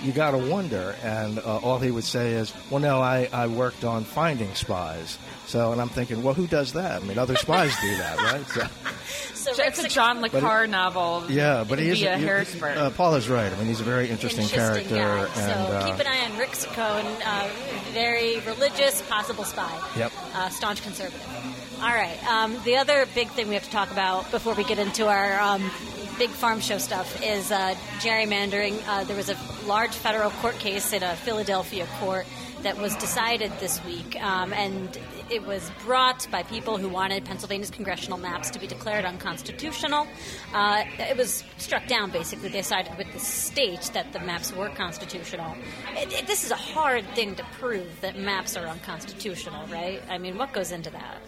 you 0.02 0.12
got 0.12 0.32
to 0.32 0.38
wonder. 0.38 0.94
And 1.02 1.38
uh, 1.38 1.59
all 1.59 1.78
he 1.78 1.90
would 1.90 2.04
say 2.04 2.32
is, 2.32 2.52
"Well, 2.71 2.80
no, 2.80 3.00
I, 3.00 3.28
I 3.32 3.47
worked 3.47 3.85
on 3.85 4.04
finding 4.04 4.54
spies." 4.54 5.18
So, 5.47 5.73
and 5.73 5.80
I'm 5.80 5.88
thinking, 5.90 6.23
well, 6.23 6.35
who 6.35 6.47
does 6.47 6.73
that? 6.75 7.02
I 7.02 7.04
mean, 7.04 7.18
other 7.18 7.37
spies 7.37 7.75
do 7.82 7.97
that, 7.97 8.16
right? 8.18 8.47
So, 8.49 8.66
So 9.35 9.52
So 9.54 9.62
it's 9.64 9.82
a 9.85 9.88
John 9.88 10.21
Le 10.23 10.30
But 10.30 10.40
Carre 10.40 10.66
novel. 10.68 11.25
yeah, 11.28 11.64
but 11.68 11.78
he 11.80 11.88
is 11.90 11.99
via 12.00 12.16
he- 12.16 12.25
Harrisburg. 12.25 12.76
Uh, 12.78 12.90
Paul 12.90 13.16
is 13.16 13.28
right. 13.28 13.52
I 13.52 13.56
mean, 13.56 13.66
he's 13.66 13.80
a 13.80 13.85
very 13.85 14.09
interesting, 14.09 14.44
interesting 14.44 14.88
character, 14.88 15.26
guy. 15.35 15.42
and 15.42 15.66
so 15.68 15.73
uh, 15.75 15.87
keep 15.90 15.99
an 16.00 16.06
eye 16.06 16.25
on 16.30 16.38
Rick 16.38 16.50
Saccone. 16.52 17.21
Uh, 17.26 17.49
very 17.92 18.38
religious, 18.40 19.02
possible 19.02 19.44
spy. 19.44 19.76
Yep. 19.97 20.12
Uh, 20.35 20.49
staunch 20.49 20.82
conservative. 20.82 21.26
All 21.82 21.88
right. 21.88 22.16
Um, 22.28 22.56
the 22.64 22.76
other 22.76 23.06
big 23.14 23.28
thing 23.30 23.49
we 23.49 23.54
have 23.54 23.64
to 23.64 23.71
talk 23.71 23.90
about 23.90 24.30
before 24.30 24.54
we 24.54 24.62
get 24.64 24.78
into 24.78 25.09
our 25.09 25.38
um, 25.40 25.62
big 26.19 26.31
farm 26.31 26.61
show 26.61 26.78
stuff 26.78 27.23
is 27.23 27.50
uh, 27.50 27.75
gerrymandering. 28.00 28.83
Uh, 28.87 29.04
there 29.04 29.16
was 29.16 29.28
a 29.28 29.37
large 29.66 29.90
federal 29.92 30.31
court 30.31 30.59
case 30.59 30.92
in 30.92 31.02
a 31.02 31.16
Philadelphia 31.16 31.87
court 32.00 32.26
that 32.62 32.78
was 32.78 32.95
decided 32.97 33.50
this 33.59 33.85
week, 33.85 34.21
um, 34.23 34.52
and 34.52 34.99
it 35.31 35.45
was 35.45 35.71
brought 35.85 36.28
by 36.31 36.42
people 36.45 36.76
who 36.78 36.88
wanted 36.88 37.25
Pennsylvania's 37.25 37.71
congressional 37.71 38.19
maps 38.19 38.50
to 38.50 38.59
be 38.59 38.66
declared 38.66 39.04
unconstitutional. 39.04 40.07
Uh, 40.52 40.85
it 40.99 41.16
was 41.16 41.42
struck 41.59 41.87
down, 41.87 42.11
basically. 42.11 42.50
They 42.50 42.62
sided 42.62 42.97
with 42.97 43.12
the 43.12 43.19
state 43.19 43.90
that 43.95 44.12
the 44.12 44.21
maps 44.21 44.52
were 44.52 44.69
constitutional. 44.69 45.57
It, 45.97 46.12
it, 46.12 46.26
this 46.26 46.45
is 46.45 46.50
a 46.50 46.57
hard 46.57 47.04
thing 47.14 47.35
to 47.37 47.45
prove 47.59 48.00
that 48.00 48.16
maps 48.16 48.57
are 48.57 48.66
unconstitutional, 48.66 49.66
right? 49.66 50.00
I 50.09 50.19
mean, 50.19 50.38
what 50.38 50.52
goes 50.52 50.71
into 50.71 50.90
that? 50.90 51.19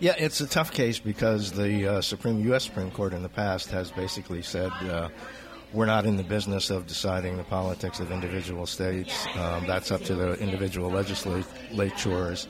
Yeah, 0.00 0.14
it's 0.16 0.40
a 0.40 0.46
tough 0.46 0.72
case 0.72 0.98
because 0.98 1.52
the 1.52 1.86
uh, 1.86 2.00
Supreme 2.00 2.40
U.S. 2.46 2.64
Supreme 2.64 2.90
Court 2.90 3.12
in 3.12 3.22
the 3.22 3.28
past 3.28 3.70
has 3.70 3.90
basically 3.90 4.40
said 4.40 4.72
uh, 4.88 5.10
we're 5.74 5.84
not 5.84 6.06
in 6.06 6.16
the 6.16 6.22
business 6.22 6.70
of 6.70 6.86
deciding 6.86 7.36
the 7.36 7.44
politics 7.44 8.00
of 8.00 8.10
individual 8.10 8.64
states. 8.64 9.26
Um, 9.36 9.66
that's 9.66 9.90
up 9.90 10.02
to 10.04 10.14
the 10.14 10.38
individual 10.38 10.90
legislatures. 10.90 12.48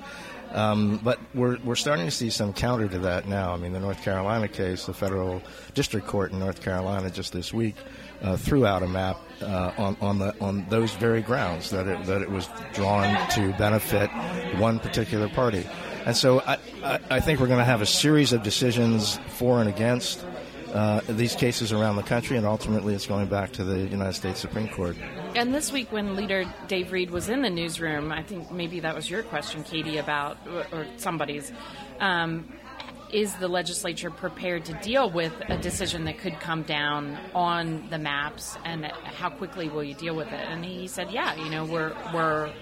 Um, 0.52 1.00
but 1.02 1.18
we're, 1.34 1.58
we're 1.64 1.74
starting 1.74 2.04
to 2.04 2.12
see 2.12 2.30
some 2.30 2.52
counter 2.52 2.86
to 2.86 3.00
that 3.00 3.26
now. 3.26 3.52
I 3.52 3.56
mean, 3.56 3.72
the 3.72 3.80
North 3.80 4.00
Carolina 4.02 4.46
case, 4.46 4.86
the 4.86 4.94
federal 4.94 5.42
district 5.74 6.06
court 6.06 6.30
in 6.30 6.38
North 6.38 6.62
Carolina 6.62 7.10
just 7.10 7.32
this 7.32 7.52
week 7.52 7.74
uh, 8.22 8.36
threw 8.36 8.64
out 8.64 8.84
a 8.84 8.88
map 8.88 9.16
uh, 9.42 9.72
on, 9.76 9.96
on, 10.00 10.18
the, 10.20 10.40
on 10.40 10.68
those 10.68 10.92
very 10.92 11.20
grounds 11.20 11.70
that 11.70 11.88
it, 11.88 12.04
that 12.06 12.22
it 12.22 12.30
was 12.30 12.48
drawn 12.74 13.28
to 13.30 13.52
benefit 13.58 14.08
one 14.58 14.78
particular 14.78 15.28
party. 15.28 15.66
And 16.06 16.16
so 16.16 16.40
I, 16.40 16.58
I, 16.82 17.00
I 17.10 17.20
think 17.20 17.40
we're 17.40 17.46
going 17.46 17.58
to 17.58 17.64
have 17.64 17.82
a 17.82 17.86
series 17.86 18.32
of 18.32 18.42
decisions 18.42 19.18
for 19.28 19.60
and 19.60 19.68
against 19.68 20.24
uh, 20.72 21.00
these 21.08 21.34
cases 21.34 21.72
around 21.72 21.96
the 21.96 22.02
country, 22.02 22.36
and 22.36 22.46
ultimately 22.46 22.94
it's 22.94 23.06
going 23.06 23.26
back 23.26 23.52
to 23.52 23.64
the 23.64 23.80
United 23.88 24.14
States 24.14 24.40
Supreme 24.40 24.68
Court. 24.68 24.96
And 25.34 25.54
this 25.54 25.72
week, 25.72 25.90
when 25.92 26.14
leader 26.16 26.44
Dave 26.68 26.92
Reed 26.92 27.10
was 27.10 27.28
in 27.28 27.42
the 27.42 27.50
newsroom, 27.50 28.12
I 28.12 28.22
think 28.22 28.50
maybe 28.50 28.80
that 28.80 28.94
was 28.94 29.10
your 29.10 29.22
question, 29.22 29.64
Katie, 29.64 29.98
about, 29.98 30.38
or 30.72 30.86
somebody's. 30.96 31.52
Um, 31.98 32.52
is 33.12 33.34
the 33.34 33.48
legislature 33.48 34.10
prepared 34.10 34.64
to 34.66 34.72
deal 34.74 35.10
with 35.10 35.32
a 35.48 35.56
decision 35.58 36.04
that 36.04 36.18
could 36.18 36.38
come 36.38 36.62
down 36.62 37.18
on 37.34 37.88
the 37.90 37.98
maps, 37.98 38.56
and 38.64 38.84
how 38.84 39.28
quickly 39.28 39.68
will 39.68 39.82
you 39.82 39.94
deal 39.94 40.14
with 40.14 40.28
it? 40.28 40.40
And 40.48 40.64
he 40.64 40.86
said, 40.86 41.10
"Yeah, 41.10 41.34
you 41.34 41.50
know, 41.50 41.64
we're 41.64 41.92
we're 42.14 42.52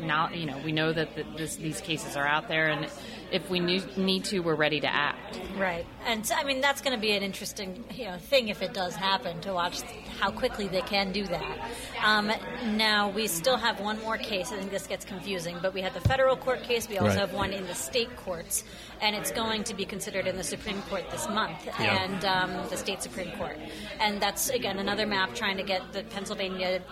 now, 0.00 0.30
you 0.30 0.46
know, 0.46 0.58
we 0.64 0.72
know 0.72 0.92
that 0.92 1.14
the, 1.14 1.24
this, 1.36 1.56
these 1.56 1.80
cases 1.80 2.16
are 2.16 2.26
out 2.26 2.48
there, 2.48 2.68
and 2.68 2.86
if 3.32 3.48
we 3.50 3.60
need 3.60 4.24
to, 4.26 4.40
we're 4.40 4.54
ready 4.54 4.80
to 4.80 4.92
act. 4.92 5.40
Right, 5.56 5.86
and 6.06 6.26
so, 6.26 6.34
I 6.34 6.44
mean 6.44 6.60
that's 6.60 6.80
going 6.80 6.94
to 6.94 7.00
be 7.00 7.12
an 7.12 7.22
interesting, 7.22 7.84
you 7.92 8.06
know, 8.06 8.18
thing 8.18 8.48
if 8.48 8.62
it 8.62 8.74
does 8.74 8.94
happen 8.94 9.40
to 9.42 9.52
watch 9.52 9.82
how 10.18 10.30
quickly 10.30 10.68
they 10.68 10.82
can 10.82 11.12
do 11.12 11.24
that. 11.26 11.70
Um, 12.04 12.30
now 12.76 13.10
we 13.10 13.26
still 13.26 13.56
have 13.56 13.80
one 13.80 14.00
more 14.00 14.18
case. 14.18 14.52
I 14.52 14.56
think 14.56 14.70
this 14.70 14.86
gets 14.86 15.04
confusing, 15.04 15.58
but 15.62 15.72
we 15.72 15.80
have 15.80 15.94
the 15.94 16.00
federal 16.00 16.36
court 16.36 16.62
case. 16.62 16.88
We 16.88 16.98
also 16.98 17.10
right. 17.10 17.18
have 17.18 17.32
one 17.32 17.52
in 17.52 17.66
the 17.66 17.74
state 17.74 18.14
courts, 18.16 18.64
and 19.00 19.16
it's 19.16 19.30
going 19.30 19.64
to 19.64 19.74
be 19.74 19.84
considered 19.84 20.26
in 20.26 20.36
the 20.36 20.44
Supreme 20.44 20.82
Court 20.82 21.04
this 21.10 21.28
month, 21.28 21.66
yeah. 21.66 22.04
and 22.04 22.24
um, 22.24 22.68
the 22.68 22.76
state 22.76 23.02
Supreme 23.02 23.30
Court, 23.32 23.56
and 24.00 24.20
that's 24.20 24.50
again 24.50 24.78
another 24.78 25.06
map 25.06 25.34
trying 25.34 25.56
to 25.56 25.62
get 25.62 25.92
the 25.92 26.02
Pennsylvania 26.04 26.82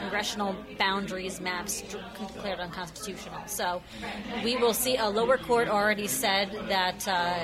congressional 0.00 0.54
boundaries 0.78 1.40
maps 1.40 1.82
declared 1.82 2.60
unconstitutional. 2.60 3.40
So 3.46 3.82
we 4.44 4.56
will 4.56 4.74
see 4.74 4.96
a 4.96 5.08
lower 5.08 5.38
court 5.38 5.68
already 5.76 6.06
said 6.06 6.50
that, 6.68 7.06
uh, 7.06 7.34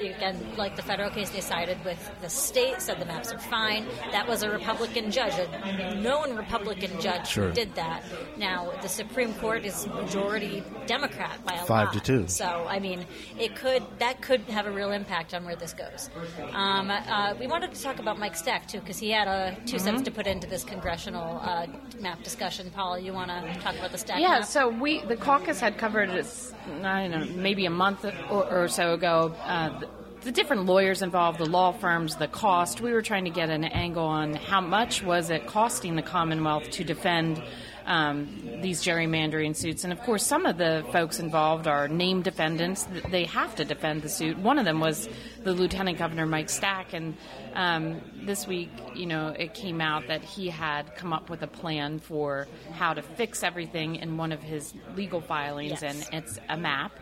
again, 0.00 0.36
like 0.56 0.76
the 0.76 0.82
federal 0.82 1.10
case, 1.10 1.30
they 1.30 1.40
sided 1.40 1.78
with 1.84 2.10
the 2.20 2.28
state, 2.28 2.80
said 2.80 3.00
the 3.00 3.04
maps 3.04 3.32
are 3.32 3.38
fine. 3.38 3.86
That 4.10 4.26
was 4.26 4.42
a 4.42 4.50
Republican 4.50 5.10
judge, 5.10 5.34
a 5.34 5.94
known 5.96 6.36
Republican 6.36 7.00
judge 7.00 7.28
sure. 7.28 7.48
who 7.48 7.54
did 7.54 7.74
that. 7.74 8.02
Now, 8.36 8.72
the 8.82 8.88
Supreme 8.88 9.34
Court 9.34 9.64
is 9.64 9.86
majority 9.88 10.62
Democrat 10.86 11.44
by 11.44 11.54
a 11.54 11.64
Five 11.64 11.88
lot. 11.88 11.94
to 11.94 12.00
two. 12.00 12.28
So, 12.28 12.66
I 12.68 12.78
mean, 12.78 13.04
it 13.38 13.56
could 13.56 13.82
that 13.98 14.22
could 14.22 14.42
have 14.42 14.66
a 14.66 14.70
real 14.72 14.92
impact 14.92 15.34
on 15.34 15.44
where 15.44 15.56
this 15.56 15.72
goes. 15.72 16.10
Um, 16.52 16.90
uh, 16.90 17.34
we 17.38 17.46
wanted 17.46 17.74
to 17.74 17.82
talk 17.82 17.98
about 17.98 18.18
Mike 18.18 18.36
Stack, 18.36 18.66
too, 18.68 18.80
because 18.80 18.98
he 18.98 19.10
had 19.10 19.28
a 19.28 19.54
2 19.66 19.76
mm-hmm. 19.76 19.84
cents 19.84 20.02
to 20.02 20.10
put 20.10 20.26
into 20.26 20.46
this 20.46 20.64
congressional 20.64 21.40
uh, 21.42 21.66
map 22.00 22.22
discussion. 22.22 22.70
Paul, 22.70 22.98
you 22.98 23.12
want 23.12 23.30
to 23.30 23.60
talk 23.60 23.74
about 23.76 23.92
the 23.92 23.98
Stack 23.98 24.20
Yeah, 24.20 24.40
map? 24.40 24.44
so 24.44 24.68
we, 24.68 25.04
the 25.06 25.16
caucus 25.16 25.60
had 25.60 25.78
covered 25.78 26.10
this, 26.10 26.52
I 26.82 27.08
don't 27.08 27.10
know, 27.10 27.42
maybe 27.42 27.66
a 27.66 27.70
month 27.72 28.04
or, 28.30 28.44
or 28.44 28.68
so 28.68 28.94
ago, 28.94 29.34
uh, 29.44 29.78
the, 29.80 29.88
the 30.22 30.32
different 30.32 30.66
lawyers 30.66 31.02
involved, 31.02 31.38
the 31.38 31.46
law 31.46 31.72
firms, 31.72 32.16
the 32.16 32.28
cost. 32.28 32.80
We 32.80 32.92
were 32.92 33.02
trying 33.02 33.24
to 33.24 33.30
get 33.30 33.50
an 33.50 33.64
angle 33.64 34.04
on 34.04 34.34
how 34.34 34.60
much 34.60 35.02
was 35.02 35.30
it 35.30 35.46
costing 35.46 35.96
the 35.96 36.02
Commonwealth 36.02 36.70
to 36.70 36.84
defend 36.84 37.42
um, 37.86 38.60
these 38.60 38.82
gerrymandering 38.82 39.56
suits. 39.56 39.84
And 39.84 39.92
of 39.92 40.00
course, 40.00 40.24
some 40.24 40.46
of 40.46 40.58
the 40.58 40.84
folks 40.92 41.18
involved 41.18 41.66
are 41.66 41.88
named 41.88 42.24
defendants. 42.24 42.86
They 43.10 43.24
have 43.24 43.56
to 43.56 43.64
defend 43.64 44.02
the 44.02 44.08
suit. 44.08 44.38
One 44.38 44.58
of 44.58 44.64
them 44.64 44.80
was 44.80 45.08
the 45.42 45.52
Lieutenant 45.52 45.98
Governor 45.98 46.26
Mike 46.26 46.50
Stack. 46.50 46.92
And 46.92 47.16
um, 47.54 48.00
this 48.24 48.46
week, 48.46 48.70
you 48.94 49.06
know, 49.06 49.28
it 49.28 49.54
came 49.54 49.80
out 49.80 50.06
that 50.08 50.22
he 50.22 50.48
had 50.48 50.94
come 50.96 51.12
up 51.12 51.30
with 51.30 51.42
a 51.42 51.46
plan 51.46 51.98
for 51.98 52.46
how 52.72 52.94
to 52.94 53.02
fix 53.02 53.42
everything 53.42 53.96
in 53.96 54.16
one 54.16 54.32
of 54.32 54.42
his 54.42 54.74
legal 54.96 55.20
filings, 55.20 55.82
yes. 55.82 55.82
and 55.82 56.24
it's 56.24 56.38
a 56.48 56.56
map. 56.56 56.92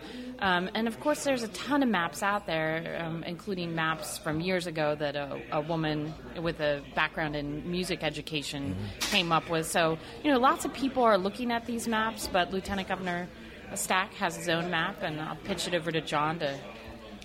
Um, 0.40 0.70
and 0.74 0.88
of 0.88 0.98
course, 1.00 1.24
there's 1.24 1.42
a 1.42 1.48
ton 1.48 1.82
of 1.82 1.88
maps 1.88 2.22
out 2.22 2.46
there, 2.46 2.98
um, 3.04 3.22
including 3.24 3.74
maps 3.74 4.16
from 4.16 4.40
years 4.40 4.66
ago 4.66 4.94
that 4.94 5.14
a, 5.14 5.40
a, 5.52 5.60
woman 5.60 6.14
with 6.40 6.60
a 6.60 6.82
background 6.94 7.36
in 7.36 7.70
music 7.70 8.02
education 8.02 8.74
mm-hmm. 8.74 8.98
came 9.00 9.32
up 9.32 9.50
with. 9.50 9.66
So, 9.66 9.98
you 10.24 10.30
know, 10.30 10.38
lots 10.38 10.64
of 10.64 10.72
people 10.72 11.02
are 11.02 11.18
looking 11.18 11.52
at 11.52 11.66
these 11.66 11.86
maps, 11.86 12.26
but 12.32 12.52
Lieutenant 12.52 12.88
Governor 12.88 13.28
Stack 13.74 14.14
has 14.14 14.34
his 14.34 14.48
own 14.48 14.70
map, 14.70 15.02
and 15.02 15.20
I'll 15.20 15.36
pitch 15.36 15.68
it 15.68 15.74
over 15.74 15.92
to 15.92 16.00
John 16.00 16.38
to 16.38 16.58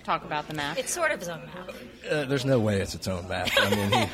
talk 0.06 0.24
about 0.24 0.46
the 0.46 0.54
map. 0.54 0.78
It's 0.78 0.92
sort 0.92 1.10
of 1.10 1.18
his 1.18 1.28
own 1.28 1.40
map. 1.46 1.70
Uh, 2.08 2.24
there's 2.26 2.44
no 2.44 2.60
way 2.60 2.80
it's 2.80 2.94
its 2.94 3.08
own 3.08 3.28
map. 3.28 3.48
I 3.58 3.70
mean, 3.70 4.08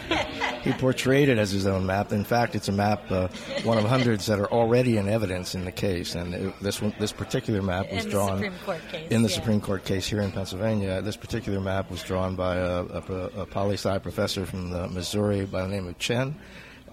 he, 0.64 0.70
he 0.70 0.78
portrayed 0.78 1.28
it 1.28 1.37
as 1.37 1.50
his 1.50 1.66
own 1.66 1.84
map. 1.84 2.12
In 2.12 2.25
fact, 2.25 2.54
it's 2.54 2.68
a 2.68 2.72
map, 2.72 3.11
uh, 3.11 3.28
one 3.62 3.76
of 3.76 3.84
hundreds 3.84 4.25
that 4.26 4.40
are 4.40 4.50
already 4.50 4.96
in 4.96 5.06
evidence 5.06 5.54
in 5.54 5.66
the 5.66 5.70
case. 5.70 6.14
And 6.14 6.34
it, 6.34 6.61
this 6.61 6.80
one, 6.80 6.94
this 6.99 7.12
particular 7.12 7.61
map 7.61 7.92
was 7.92 8.06
in 8.06 8.11
drawn 8.11 8.40
case, 8.40 9.11
in 9.11 9.22
the 9.22 9.28
yeah. 9.28 9.34
Supreme 9.34 9.61
Court 9.61 9.84
case 9.84 10.08
here 10.08 10.22
in 10.22 10.32
Pennsylvania. 10.32 11.02
This 11.02 11.16
particular 11.16 11.61
map 11.61 11.90
was 11.90 12.02
drawn 12.02 12.37
by 12.37 12.56
a, 12.56 12.84
a, 12.84 13.00
a 13.42 13.46
poli 13.46 13.75
sci 13.75 13.99
professor 13.99 14.46
from 14.46 14.70
Missouri 14.94 15.44
by 15.44 15.62
the 15.62 15.68
name 15.68 15.87
of 15.87 15.99
Chen 15.99 16.34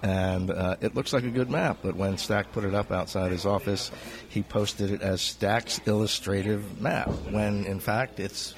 and 0.01 0.50
uh, 0.50 0.77
it 0.79 0.96
looks 0.96 1.12
like 1.12 1.25
a 1.25 1.29
good 1.29 1.50
map. 1.50 1.79
But 1.82 1.96
when 1.96 2.18
Stack 2.18 2.53
put 2.53 2.63
it 2.63 2.74
up 2.74 2.89
outside 2.89 3.32
his 3.32 3.46
office, 3.46 3.91
he 4.29 4.44
posted 4.44 4.91
it 4.91 5.01
as 5.01 5.22
Stack's 5.22 5.82
illustrative 5.86 6.82
map, 6.82 7.10
when 7.32 7.65
in 7.65 7.82
fact 7.82 8.22
it's 8.22 8.53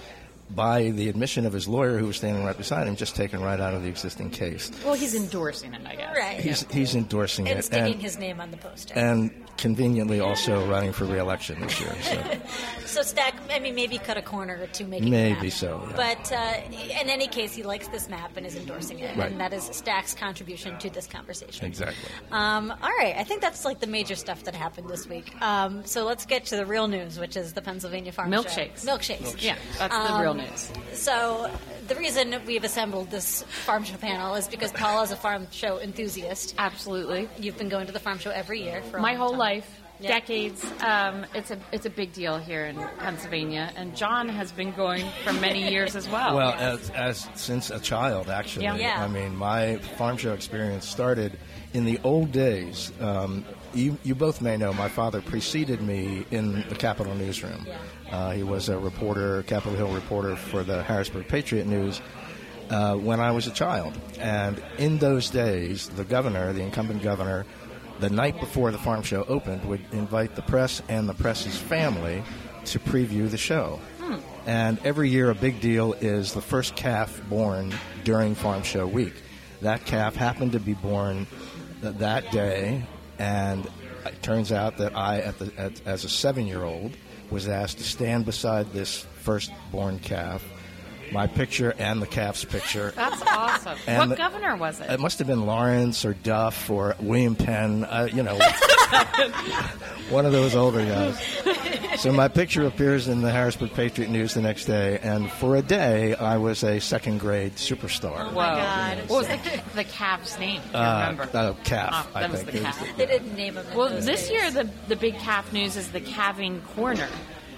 by 0.55 0.91
the 0.91 1.09
admission 1.09 1.45
of 1.45 1.53
his 1.53 1.67
lawyer, 1.67 1.97
who 1.97 2.07
was 2.07 2.17
standing 2.17 2.43
right 2.43 2.57
beside 2.57 2.87
him, 2.87 2.95
just 2.95 3.15
taken 3.15 3.41
right 3.41 3.59
out 3.59 3.73
of 3.73 3.83
the 3.83 3.89
existing 3.89 4.29
case. 4.29 4.71
Well, 4.83 4.93
he's 4.93 5.15
endorsing 5.15 5.73
it, 5.73 5.81
I 5.85 5.95
guess. 5.95 6.15
Right. 6.15 6.39
He's, 6.39 6.65
he's 6.71 6.95
endorsing 6.95 7.47
and 7.47 7.59
it. 7.59 7.63
Sticking 7.63 7.93
and 7.93 8.01
his 8.01 8.17
name 8.17 8.39
on 8.39 8.51
the 8.51 8.57
poster. 8.57 8.93
And 8.95 9.31
conveniently 9.61 10.19
also 10.19 10.67
running 10.67 10.91
for 10.91 11.05
re-election 11.05 11.61
this 11.61 11.79
year. 11.79 11.95
So, 12.01 12.23
so 12.85 13.01
Stack, 13.03 13.35
I 13.51 13.59
mean, 13.59 13.75
maybe 13.75 13.99
cut 13.99 14.17
a 14.17 14.21
corner 14.21 14.57
or 14.59 14.67
two 14.67 14.85
making 14.85 15.11
maybe 15.11 15.51
so. 15.51 15.81
Yeah. 15.89 15.95
But 15.95 16.31
uh, 16.31 16.99
in 16.99 17.09
any 17.09 17.27
case, 17.27 17.53
he 17.53 17.61
likes 17.61 17.87
this 17.89 18.09
map 18.09 18.35
and 18.35 18.45
is 18.45 18.55
endorsing 18.55 18.99
it, 18.99 19.15
right. 19.15 19.31
and 19.31 19.39
that 19.39 19.53
is 19.53 19.63
Stack's 19.71 20.15
contribution 20.15 20.77
to 20.79 20.89
this 20.89 21.05
conversation. 21.05 21.65
Exactly. 21.65 22.09
Um, 22.31 22.71
all 22.71 22.89
right, 22.97 23.15
I 23.15 23.23
think 23.23 23.41
that's 23.41 23.63
like 23.63 23.79
the 23.79 23.87
major 23.87 24.15
stuff 24.15 24.43
that 24.45 24.55
happened 24.55 24.89
this 24.89 25.07
week. 25.07 25.31
Um, 25.41 25.85
so 25.85 26.05
let's 26.05 26.25
get 26.25 26.45
to 26.45 26.55
the 26.55 26.65
real 26.65 26.87
news, 26.87 27.19
which 27.19 27.37
is 27.37 27.53
the 27.53 27.61
Pennsylvania 27.61 28.11
Farm 28.11 28.31
Milkshakes. 28.31 28.83
Show. 28.83 28.97
Milkshakes. 28.97 29.19
Milkshakes. 29.19 29.43
Yeah, 29.43 29.57
that's 29.77 29.93
um, 29.93 30.17
the 30.17 30.23
real 30.23 30.33
news. 30.33 30.71
So 30.93 31.51
the 31.87 31.95
reason 31.95 32.35
we've 32.47 32.63
assembled 32.63 33.11
this 33.11 33.43
farm 33.43 33.83
show 33.83 33.97
panel 33.97 34.33
is 34.35 34.47
because 34.47 34.71
Paul 34.71 35.03
is 35.03 35.11
a 35.11 35.15
farm 35.15 35.45
show 35.51 35.79
enthusiast. 35.79 36.55
Absolutely. 36.57 37.29
You've 37.37 37.57
been 37.57 37.69
going 37.69 37.85
to 37.85 37.93
the 37.93 37.99
farm 37.99 38.17
show 38.17 38.31
every 38.31 38.63
year 38.63 38.81
for 38.89 38.99
my 38.99 39.13
whole 39.13 39.31
time. 39.31 39.39
Life 39.55 39.81
decades. 40.01 40.65
Um, 40.81 41.25
it's 41.35 41.51
a 41.51 41.59
it's 41.71 41.85
a 41.85 41.89
big 41.89 42.11
deal 42.13 42.37
here 42.37 42.65
in 42.65 42.75
Pennsylvania, 42.99 43.71
and 43.75 43.95
John 43.95 44.27
has 44.29 44.51
been 44.51 44.71
going 44.71 45.05
for 45.23 45.33
many 45.33 45.69
years 45.69 45.95
as 45.95 46.09
well. 46.09 46.35
Well, 46.35 46.53
as, 46.53 46.89
as 46.91 47.29
since 47.35 47.69
a 47.69 47.79
child, 47.79 48.29
actually. 48.29 48.65
Yeah. 48.65 48.75
yeah. 48.75 49.03
I 49.03 49.07
mean, 49.07 49.35
my 49.35 49.77
farm 49.97 50.17
show 50.17 50.33
experience 50.33 50.87
started 50.87 51.37
in 51.73 51.85
the 51.85 51.99
old 52.03 52.31
days. 52.31 52.91
Um, 52.99 53.45
you, 53.73 53.97
you 54.03 54.15
both 54.15 54.41
may 54.41 54.57
know 54.57 54.73
my 54.73 54.89
father 54.89 55.21
preceded 55.21 55.81
me 55.81 56.25
in 56.31 56.67
the 56.67 56.75
Capitol 56.75 57.15
newsroom. 57.15 57.65
Uh, 58.11 58.31
he 58.31 58.43
was 58.43 58.67
a 58.67 58.77
reporter, 58.77 59.43
Capitol 59.43 59.77
Hill 59.77 59.93
reporter 59.93 60.35
for 60.35 60.63
the 60.63 60.83
Harrisburg 60.83 61.27
Patriot 61.27 61.67
News. 61.67 62.01
Uh, 62.69 62.95
when 62.95 63.19
I 63.19 63.31
was 63.31 63.47
a 63.47 63.51
child. 63.51 63.99
And 64.17 64.63
in 64.77 64.97
those 64.99 65.29
days, 65.29 65.89
the 65.89 66.05
governor, 66.05 66.53
the 66.53 66.61
incumbent 66.61 67.03
governor, 67.03 67.45
the 68.01 68.09
night 68.09 68.39
before 68.39 68.71
the 68.71 68.77
farm 68.79 69.03
show 69.03 69.23
opened, 69.25 69.63
would 69.65 69.81
invite 69.91 70.35
the 70.35 70.41
press 70.41 70.81
and 70.89 71.07
the 71.07 71.13
press's 71.13 71.57
family 71.57 72.23
to 72.65 72.79
preview 72.79 73.29
the 73.29 73.37
show. 73.37 73.79
Hmm. 73.99 74.17
And 74.47 74.79
every 74.83 75.09
year, 75.09 75.29
a 75.29 75.35
big 75.35 75.61
deal 75.61 75.93
is 75.93 76.33
the 76.33 76.41
first 76.41 76.75
calf 76.75 77.21
born 77.29 77.73
during 78.03 78.33
farm 78.33 78.63
show 78.63 78.87
week. 78.87 79.13
That 79.61 79.85
calf 79.85 80.15
happened 80.15 80.53
to 80.53 80.59
be 80.59 80.73
born 80.73 81.27
th- 81.81 81.95
that 81.97 82.31
day, 82.31 82.83
and 83.19 83.67
it 84.03 84.21
turns 84.23 84.51
out 84.51 84.77
that 84.77 84.97
I, 84.97 85.19
at 85.19 85.37
the, 85.37 85.51
at, 85.57 85.81
as 85.85 86.03
a 86.03 86.09
seven 86.09 86.47
year 86.47 86.63
old, 86.63 86.97
was 87.29 87.47
asked 87.47 87.77
to 87.77 87.83
stand 87.83 88.25
beside 88.25 88.73
this 88.73 89.05
firstborn 89.21 89.99
calf, 89.99 90.43
my 91.11 91.27
picture 91.27 91.73
and 91.77 92.01
the 92.01 92.07
calf's 92.07 92.43
picture. 92.45 92.91
That's 92.95 93.21
awesome. 93.23 93.77
And 93.87 93.97
what 93.99 94.09
the- 94.09 94.15
governor 94.15 94.55
was 94.55 94.79
it? 94.79 94.89
It 94.89 94.99
must 94.99 95.19
have 95.19 95.27
been 95.27 95.45
Lawrence 95.45 96.05
or 96.05 96.13
Duff 96.13 96.69
or 96.69 96.95
William 96.99 97.35
Penn, 97.35 97.83
uh, 97.85 98.07
you 98.11 98.23
know, 98.23 98.37
one 100.09 100.25
of 100.25 100.31
those 100.31 100.55
older 100.55 100.83
guys. 100.85 101.19
So 102.01 102.11
my 102.11 102.27
picture 102.27 102.65
appears 102.65 103.07
in 103.07 103.21
the 103.21 103.31
Harrisburg 103.31 103.73
Patriot 103.73 104.09
News 104.09 104.33
the 104.33 104.41
next 104.41 104.65
day, 104.65 104.97
and 104.99 105.29
for 105.31 105.55
a 105.55 105.61
day 105.61 106.15
I 106.15 106.37
was 106.37 106.63
a 106.63 106.79
second 106.79 107.19
grade 107.19 107.55
superstar. 107.55 108.27
Whoa. 108.31 108.33
God. 108.33 108.97
What 109.07 109.09
was 109.09 109.27
the, 109.27 109.61
the 109.75 109.83
calf's 109.83 110.39
name? 110.39 110.61
Do 110.61 110.69
you 110.69 110.83
Uh, 110.83 110.99
remember? 111.11 111.37
uh, 111.37 111.53
calf, 111.63 112.09
I 112.15 112.21
that 112.21 112.31
was 112.31 112.39
think. 112.43 112.51
the 112.53 112.57
It 112.59 112.63
was 112.65 112.75
calf. 112.77 112.97
They 112.97 113.05
didn't 113.05 113.35
name 113.35 113.55
him. 113.57 113.65
Well, 113.75 113.89
those 113.89 114.05
this 114.05 114.21
days. 114.29 114.31
year 114.31 114.51
the 114.51 114.69
the 114.87 114.95
big 114.95 115.17
calf 115.19 115.51
news 115.53 115.75
is 115.77 115.91
the 115.91 116.01
calving 116.01 116.61
corner. 116.75 117.07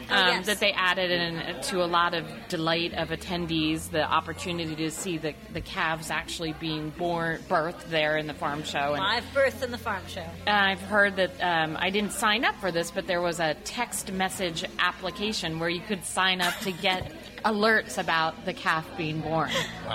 Oh, 0.10 0.14
Um, 0.16 0.28
yes. 0.28 0.46
That 0.46 0.60
they 0.60 0.72
added 0.74 1.12
in 1.12 1.62
to 1.64 1.84
a 1.84 1.86
lot 1.88 2.14
of 2.14 2.26
delight 2.50 2.94
of 2.94 3.10
attendees, 3.10 3.90
the 3.90 4.04
opportunity 4.04 4.76
to 4.76 4.92
see 4.92 5.18
the, 5.18 5.34
the 5.54 5.62
calves 5.62 6.10
actually 6.12 6.54
being 6.54 6.90
born, 6.92 7.40
birthed 7.50 7.90
there 7.90 8.18
in 8.18 8.28
the 8.28 8.34
farm 8.34 8.64
show. 8.64 8.94
And 8.94 9.00
live 9.04 9.24
birth 9.34 9.64
in 9.64 9.72
the 9.72 9.78
farm 9.78 10.04
show. 10.08 10.26
I've 10.48 10.82
heard 10.82 11.16
that 11.18 11.42
um, 11.42 11.78
I 11.80 11.90
didn't 11.90 12.12
sign 12.14 12.46
up 12.46 12.56
for 12.60 12.72
this, 12.72 12.92
but 12.92 13.08
there 13.08 13.22
was 13.22 13.40
a 13.40 13.54
text 13.64 14.12
message 14.12 14.66
application 14.80 15.60
where 15.60 15.70
you 15.70 15.82
could 15.82 16.04
sign 16.06 16.42
up 16.42 16.54
to 16.62 16.72
get 16.72 17.12
alerts 17.46 17.98
about 17.98 18.46
the 18.46 18.54
calf 18.54 18.88
being 18.98 19.20
born. 19.22 19.50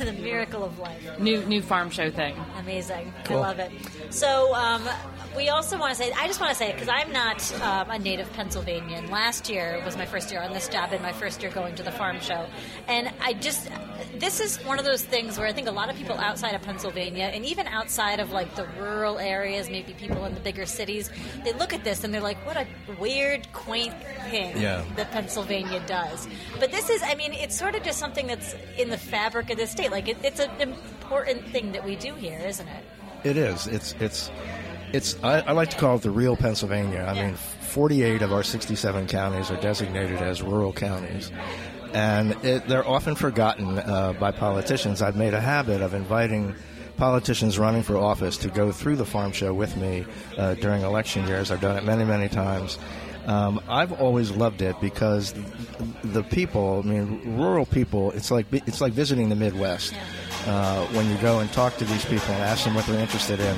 the 0.00 0.16
miracle 0.20 0.64
of 0.64 0.78
life. 0.78 1.18
New 1.18 1.44
new 1.44 1.60
farm 1.60 1.90
show 1.90 2.10
thing. 2.10 2.34
Amazing. 2.58 3.12
Cool. 3.24 3.38
I 3.38 3.40
love 3.48 3.58
it. 3.58 3.72
So 4.10 4.54
um, 4.54 4.88
we 5.36 5.48
also 5.50 5.78
want 5.78 5.94
to 5.96 6.02
say, 6.02 6.12
I 6.12 6.26
just 6.26 6.40
want 6.40 6.50
to 6.52 6.56
say, 6.56 6.72
because 6.72 6.88
I'm 6.88 7.12
not 7.12 7.60
um, 7.60 7.90
a 7.90 7.98
native 7.98 8.32
Pennsylvanian. 8.32 9.10
Last 9.10 9.48
year 9.50 9.80
was 9.84 9.96
my 9.96 10.06
first 10.06 10.30
year 10.30 10.40
on 10.40 10.52
this 10.52 10.68
job 10.68 10.92
and 10.92 11.02
my 11.02 11.12
first 11.12 11.42
year 11.42 11.50
going 11.50 11.74
to 11.74 11.82
the 11.82 11.92
farm 11.92 12.20
show. 12.20 12.46
And 12.88 13.10
I 13.20 13.34
just, 13.34 13.68
this 14.18 14.40
is 14.40 14.56
one 14.64 14.78
of 14.78 14.84
those 14.84 15.04
things 15.04 15.36
where 15.38 15.46
I 15.46 15.52
think 15.52 15.68
a 15.68 15.72
lot 15.72 15.90
of 15.90 15.96
people 15.96 16.16
outside 16.18 16.54
of 16.54 16.62
Pennsylvania 16.62 17.30
and 17.32 17.44
even 17.44 17.66
outside 17.66 18.18
of 18.20 18.32
like 18.32 18.54
the 18.54 18.66
rural 18.78 19.18
areas, 19.18 19.68
maybe 19.68 19.92
people 19.92 20.24
in 20.24 20.34
the 20.34 20.40
bigger 20.40 20.64
cities, 20.66 21.10
they 21.44 21.52
look 21.52 21.72
at 21.74 21.84
this 21.84 22.02
and 22.04 22.14
they're 22.14 22.20
like, 22.20 22.38
what 22.46 22.56
a 22.56 22.66
weird, 22.98 23.52
quaint 23.52 23.94
thing 24.30 24.56
Yeah. 24.56 24.84
that 24.96 25.10
Pennsylvania 25.10 25.82
does. 25.86 26.26
But 26.58 26.70
this 26.70 26.88
is, 26.88 27.02
I 27.02 27.14
mean, 27.14 27.32
it's 27.34 27.56
sort 27.56 27.74
of 27.74 27.82
just 27.82 27.98
something 27.98 28.26
that's 28.26 28.54
in 28.78 28.88
the 28.90 28.98
fabric 28.98 29.50
of 29.50 29.58
the 29.58 29.66
state. 29.66 29.90
Like, 29.90 30.08
it, 30.08 30.16
it's 30.22 30.40
an 30.40 30.50
important 30.60 31.46
thing 31.48 31.72
that 31.72 31.84
we 31.84 31.96
do 31.96 32.14
here, 32.14 32.38
isn't 32.40 32.66
it? 32.68 32.84
It 33.24 33.36
is. 33.36 33.66
It's 33.66 33.94
it's 33.98 34.30
it's. 34.92 35.22
I, 35.22 35.40
I 35.40 35.52
like 35.52 35.70
to 35.70 35.76
call 35.76 35.96
it 35.96 36.02
the 36.02 36.10
real 36.10 36.36
Pennsylvania. 36.36 37.04
I 37.08 37.14
mean, 37.14 37.34
48 37.34 38.22
of 38.22 38.32
our 38.32 38.42
67 38.42 39.06
counties 39.06 39.50
are 39.50 39.60
designated 39.60 40.18
as 40.18 40.42
rural 40.42 40.72
counties, 40.72 41.30
and 41.92 42.32
it, 42.44 42.66
they're 42.68 42.86
often 42.86 43.14
forgotten 43.14 43.78
uh, 43.78 44.14
by 44.14 44.30
politicians. 44.30 45.02
I've 45.02 45.16
made 45.16 45.34
a 45.34 45.40
habit 45.40 45.82
of 45.82 45.94
inviting 45.94 46.54
politicians 46.96 47.58
running 47.58 47.82
for 47.82 47.96
office 47.96 48.36
to 48.38 48.48
go 48.48 48.72
through 48.72 48.96
the 48.96 49.04
farm 49.04 49.32
show 49.32 49.52
with 49.52 49.76
me 49.76 50.06
uh, 50.38 50.54
during 50.54 50.82
election 50.82 51.26
years. 51.26 51.50
I've 51.50 51.60
done 51.60 51.76
it 51.76 51.84
many, 51.84 52.04
many 52.04 52.28
times. 52.28 52.78
Um, 53.26 53.60
I've 53.68 53.92
always 54.00 54.30
loved 54.30 54.62
it 54.62 54.80
because 54.80 55.34
the 56.04 56.22
people, 56.22 56.82
I 56.84 56.88
mean, 56.88 57.36
rural 57.36 57.66
people, 57.66 58.12
it's 58.12 58.30
like 58.30 58.46
it's 58.52 58.80
like 58.80 58.92
visiting 58.92 59.28
the 59.28 59.34
Midwest 59.34 59.94
uh, 60.46 60.86
when 60.88 61.10
you 61.10 61.16
go 61.18 61.40
and 61.40 61.52
talk 61.52 61.76
to 61.78 61.84
these 61.84 62.04
people 62.04 62.32
and 62.34 62.42
ask 62.42 62.64
them 62.64 62.74
what 62.74 62.86
they're 62.86 63.00
interested 63.00 63.40
in. 63.40 63.56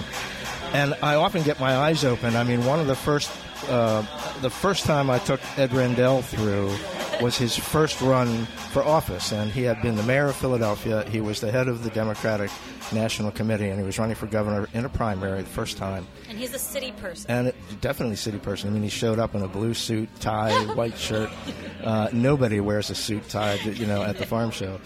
And 0.72 0.94
I 1.02 1.14
often 1.14 1.42
get 1.42 1.58
my 1.58 1.76
eyes 1.76 2.04
open. 2.04 2.36
I 2.36 2.44
mean, 2.44 2.64
one 2.64 2.78
of 2.78 2.86
the 2.86 2.94
first, 2.94 3.30
uh, 3.68 4.02
the 4.42 4.50
first 4.50 4.84
time 4.84 5.10
I 5.10 5.18
took 5.18 5.40
Ed 5.58 5.72
Rendell 5.72 6.22
through 6.22 6.72
was 7.20 7.36
his 7.36 7.56
first 7.56 8.00
run 8.00 8.44
for 8.70 8.82
office, 8.82 9.32
and 9.32 9.50
he 9.50 9.62
had 9.62 9.80
been 9.82 9.96
the 9.96 10.02
mayor 10.02 10.26
of 10.26 10.36
Philadelphia. 10.36 11.04
He 11.08 11.20
was 11.20 11.40
the 11.40 11.50
head 11.50 11.68
of 11.68 11.82
the 11.82 11.90
Democratic 11.90 12.50
National 12.92 13.30
Committee, 13.30 13.68
and 13.70 13.80
he 13.80 13.84
was 13.84 13.98
running 13.98 14.14
for 14.14 14.26
governor 14.26 14.68
in 14.74 14.84
a 14.84 14.88
primary 14.88 15.42
the 15.42 15.48
first 15.48 15.78
time. 15.78 16.06
And 16.28 16.38
he's 16.38 16.54
a 16.54 16.58
city 16.58 16.92
person. 16.92 17.30
And 17.30 17.48
it, 17.48 17.56
definitely 17.80 18.16
city 18.16 18.38
person. 18.38 18.70
I 18.70 18.72
mean, 18.72 18.82
he 18.82 18.88
showed 18.88 19.18
up 19.18 19.34
in 19.34 19.42
a 19.42 19.48
blue 19.48 19.74
suit, 19.74 20.08
tie, 20.20 20.52
white 20.74 20.98
shirt. 20.98 21.30
Uh, 21.82 22.08
nobody 22.12 22.60
wears 22.60 22.90
a 22.90 22.94
suit, 22.94 23.28
tie, 23.28 23.54
you 23.54 23.86
know, 23.86 24.02
at 24.02 24.18
the 24.18 24.26
farm 24.26 24.50
show. 24.50 24.78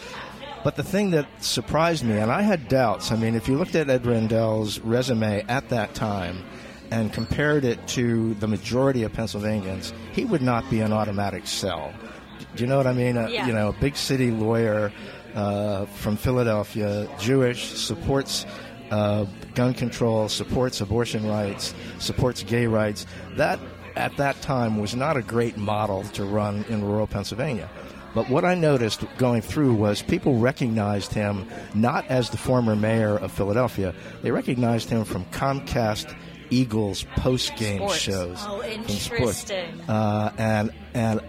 But 0.64 0.76
the 0.76 0.82
thing 0.84 1.10
that 1.10 1.26
surprised 1.42 2.04
me, 2.04 2.16
and 2.18 2.30
I 2.30 2.42
had 2.42 2.68
doubts. 2.68 3.10
I 3.10 3.16
mean, 3.16 3.34
if 3.34 3.48
you 3.48 3.56
looked 3.58 3.74
at 3.74 3.90
Ed 3.90 4.06
Rendell's 4.06 4.78
resume 4.80 5.44
at 5.48 5.68
that 5.70 5.94
time 5.94 6.44
and 6.90 7.12
compared 7.12 7.64
it 7.64 7.84
to 7.88 8.34
the 8.34 8.46
majority 8.46 9.02
of 9.02 9.12
Pennsylvanians, 9.12 9.92
he 10.12 10.24
would 10.24 10.42
not 10.42 10.68
be 10.70 10.80
an 10.80 10.92
automatic 10.92 11.46
sell. 11.46 11.92
Do 12.54 12.62
you 12.62 12.68
know 12.68 12.76
what 12.76 12.86
I 12.86 12.92
mean? 12.92 13.16
Uh, 13.16 13.28
Yeah. 13.28 13.46
You 13.46 13.52
know, 13.54 13.70
a 13.70 13.72
big 13.72 13.96
city 13.96 14.30
lawyer 14.30 14.92
uh, 15.34 15.86
from 15.86 16.16
Philadelphia, 16.16 17.08
Jewish, 17.18 17.70
supports 17.70 18.46
uh, 18.90 19.24
gun 19.54 19.72
control, 19.74 20.28
supports 20.28 20.80
abortion 20.80 21.26
rights, 21.26 21.74
supports 21.98 22.42
gay 22.42 22.66
rights. 22.66 23.06
That, 23.36 23.58
at 23.96 24.16
that 24.18 24.40
time, 24.42 24.78
was 24.78 24.94
not 24.94 25.16
a 25.16 25.22
great 25.22 25.56
model 25.56 26.02
to 26.12 26.24
run 26.24 26.64
in 26.68 26.84
rural 26.84 27.06
Pennsylvania. 27.06 27.70
But 28.14 28.28
what 28.28 28.44
I 28.44 28.54
noticed 28.54 29.04
going 29.16 29.40
through 29.40 29.74
was 29.74 30.02
people 30.02 30.36
recognized 30.38 31.14
him 31.14 31.48
not 31.74 32.06
as 32.08 32.28
the 32.28 32.36
former 32.36 32.76
mayor 32.76 33.16
of 33.16 33.32
Philadelphia, 33.32 33.94
they 34.22 34.30
recognized 34.30 34.90
him 34.90 35.04
from 35.04 35.24
Comcast 35.26 36.14
Eagles 36.52 37.04
post 37.16 37.56
game 37.56 37.88
shows. 37.88 38.36
Oh, 38.46 38.62
interesting. 38.62 39.80
Uh, 39.88 40.30
and 40.36 40.70
and 40.94 41.20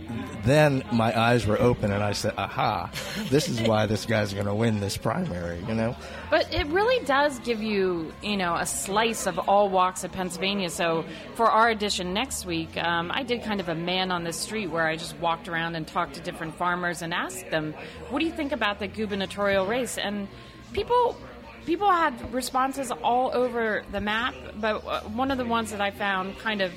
then 0.43 0.83
my 0.91 1.17
eyes 1.17 1.45
were 1.45 1.57
open, 1.59 1.93
and 1.93 2.03
I 2.03 2.11
said, 2.11 2.33
"Aha! 2.37 2.91
This 3.29 3.47
is 3.47 3.61
why 3.61 3.85
this 3.85 4.05
guy's 4.05 4.33
going 4.33 4.47
to 4.47 4.53
win 4.53 4.81
this 4.81 4.97
primary." 4.97 5.63
You 5.65 5.73
know, 5.73 5.95
But 6.29 6.53
it 6.53 6.67
really 6.67 7.03
does 7.05 7.39
give 7.39 7.63
you, 7.63 8.11
you 8.21 8.35
know, 8.35 8.55
a 8.55 8.65
slice 8.65 9.25
of 9.25 9.39
all 9.39 9.69
walks 9.69 10.03
of 10.03 10.11
Pennsylvania. 10.11 10.69
So 10.69 11.05
for 11.35 11.49
our 11.49 11.69
edition 11.69 12.13
next 12.13 12.45
week, 12.45 12.75
um, 12.77 13.09
I 13.13 13.23
did 13.23 13.43
kind 13.43 13.61
of 13.61 13.69
a 13.69 13.75
man 13.75 14.11
on 14.11 14.25
the 14.25 14.33
street 14.33 14.67
where 14.67 14.85
I 14.85 14.97
just 14.97 15.17
walked 15.19 15.47
around 15.47 15.75
and 15.75 15.87
talked 15.87 16.15
to 16.15 16.21
different 16.21 16.55
farmers 16.55 17.01
and 17.01 17.13
asked 17.13 17.49
them, 17.49 17.73
"What 18.09 18.19
do 18.19 18.25
you 18.25 18.33
think 18.33 18.51
about 18.51 18.79
the 18.79 18.87
gubernatorial 18.87 19.65
race?" 19.65 19.97
And 19.97 20.27
people. 20.73 21.15
People 21.65 21.89
had 21.89 22.33
responses 22.33 22.91
all 22.91 23.31
over 23.33 23.83
the 23.91 24.01
map, 24.01 24.35
but 24.59 24.85
uh, 24.85 25.01
one 25.01 25.31
of 25.31 25.37
the 25.37 25.45
ones 25.45 25.71
that 25.71 25.81
I 25.81 25.91
found 25.91 26.37
kind 26.39 26.61
of 26.61 26.71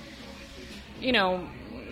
you 1.01 1.13
know, 1.13 1.47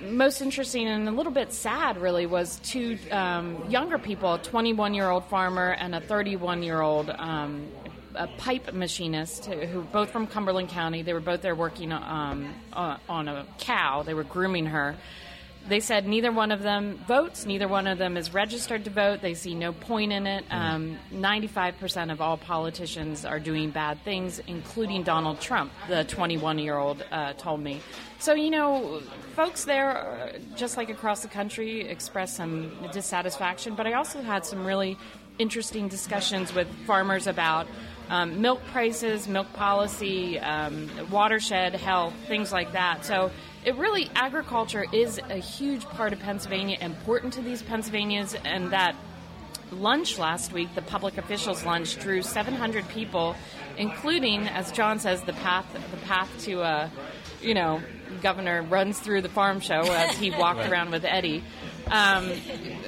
most 0.09 0.41
interesting 0.41 0.87
and 0.87 1.09
a 1.09 1.11
little 1.11 1.33
bit 1.33 1.53
sad 1.53 1.97
really 1.99 2.27
was 2.27 2.59
two 2.61 2.99
um, 3.11 3.71
younger 3.71 3.99
people, 3.99 4.35
a 4.35 4.39
21 4.39 4.95
year 4.95 5.11
old 5.11 5.25
farmer 5.27 5.71
and 5.73 5.95
a 5.95 6.01
31 6.01 6.63
year 6.63 6.81
old 6.81 7.11
um, 7.11 7.69
a 8.15 8.29
pipe 8.29 8.73
machinist 8.73 9.47
who, 9.47 9.83
both 9.83 10.11
from 10.11 10.27
Cumberland 10.27 10.69
County. 10.69 11.03
They 11.03 11.13
were 11.13 11.21
both 11.21 11.43
there 11.43 11.55
working 11.55 11.93
um, 11.93 12.55
on, 12.73 13.01
on 13.09 13.29
a 13.29 13.47
cow. 13.59 14.03
They 14.03 14.15
were 14.15 14.25
grooming 14.25 14.67
her. 14.67 14.97
They 15.67 15.81
said 15.81 16.07
neither 16.07 16.31
one 16.31 16.53
of 16.53 16.63
them 16.63 17.03
votes, 17.09 17.47
neither 17.47 17.67
one 17.67 17.87
of 17.87 17.97
them 17.97 18.19
is 18.19 18.35
registered 18.35 18.85
to 18.85 18.91
vote. 18.91 19.23
They 19.23 19.33
see 19.33 19.55
no 19.55 19.73
point 19.73 20.13
in 20.13 20.27
it. 20.27 20.45
Um, 20.51 20.99
95% 21.13 22.13
of 22.13 22.21
all 22.21 22.37
politicians 22.37 23.25
are 23.25 23.41
doing 23.41 23.71
bad 23.71 24.03
things, 24.05 24.41
including 24.47 25.05
Donald 25.05 25.41
Trump, 25.41 25.73
the 25.89 26.05
21 26.05 26.59
year 26.59 26.77
old 26.77 27.03
uh, 27.11 27.33
told 27.35 27.61
me. 27.61 27.81
So, 28.19 28.35
you 28.35 28.51
know, 28.51 29.01
folks 29.35 29.65
there, 29.65 29.97
uh, 29.97 30.39
just 30.55 30.77
like 30.77 30.91
across 30.91 31.23
the 31.23 31.29
country, 31.29 31.89
expressed 31.89 32.37
some 32.37 32.73
dissatisfaction, 32.93 33.75
but 33.75 33.87
I 33.87 33.95
also 33.95 34.21
had 34.21 34.45
some 34.45 34.67
really 34.67 34.99
interesting 35.39 35.89
discussions 35.89 36.55
with 36.55 36.69
farmers 36.87 37.27
about 37.27 37.67
um, 38.11 38.41
milk 38.41 38.63
prices, 38.67 39.27
milk 39.27 39.53
policy, 39.55 40.39
um, 40.39 40.91
watershed 41.11 41.75
health, 41.75 42.15
things 42.27 42.53
like 42.53 42.73
that. 42.73 43.05
So 43.05 43.31
it 43.65 43.77
really, 43.77 44.11
agriculture 44.15 44.85
is 44.93 45.19
a 45.31 45.37
huge 45.37 45.85
part 45.87 46.13
of 46.13 46.21
Pennsylvania, 46.21 46.77
important 46.81 47.33
to 47.35 47.43
these 47.43 47.63
Pennsylvanians, 47.63 48.35
and 48.45 48.71
that 48.73 48.95
lunch 49.73 50.19
last 50.19 50.53
week, 50.53 50.75
the 50.75 50.83
public 50.83 51.17
officials 51.17 51.65
lunch, 51.65 51.99
drew 51.99 52.23
700 52.23 52.87
people, 52.89 53.35
including, 53.79 54.47
as 54.49 54.71
John 54.71 54.99
says, 54.99 55.23
the 55.23 55.33
path, 55.33 55.67
the 55.91 55.97
path 55.99 56.31
to, 56.45 56.63
uh, 56.63 56.89
you 57.41 57.55
know, 57.55 57.81
governor 58.23 58.63
runs 58.63 59.01
through 59.01 59.23
the 59.23 59.29
farm 59.29 59.61
show 59.61 59.81
as 59.81 60.17
he 60.19 60.31
walked 60.31 60.69
around 60.69 60.91
with 60.91 61.05
Eddie. 61.05 61.43
Um, 61.87 62.33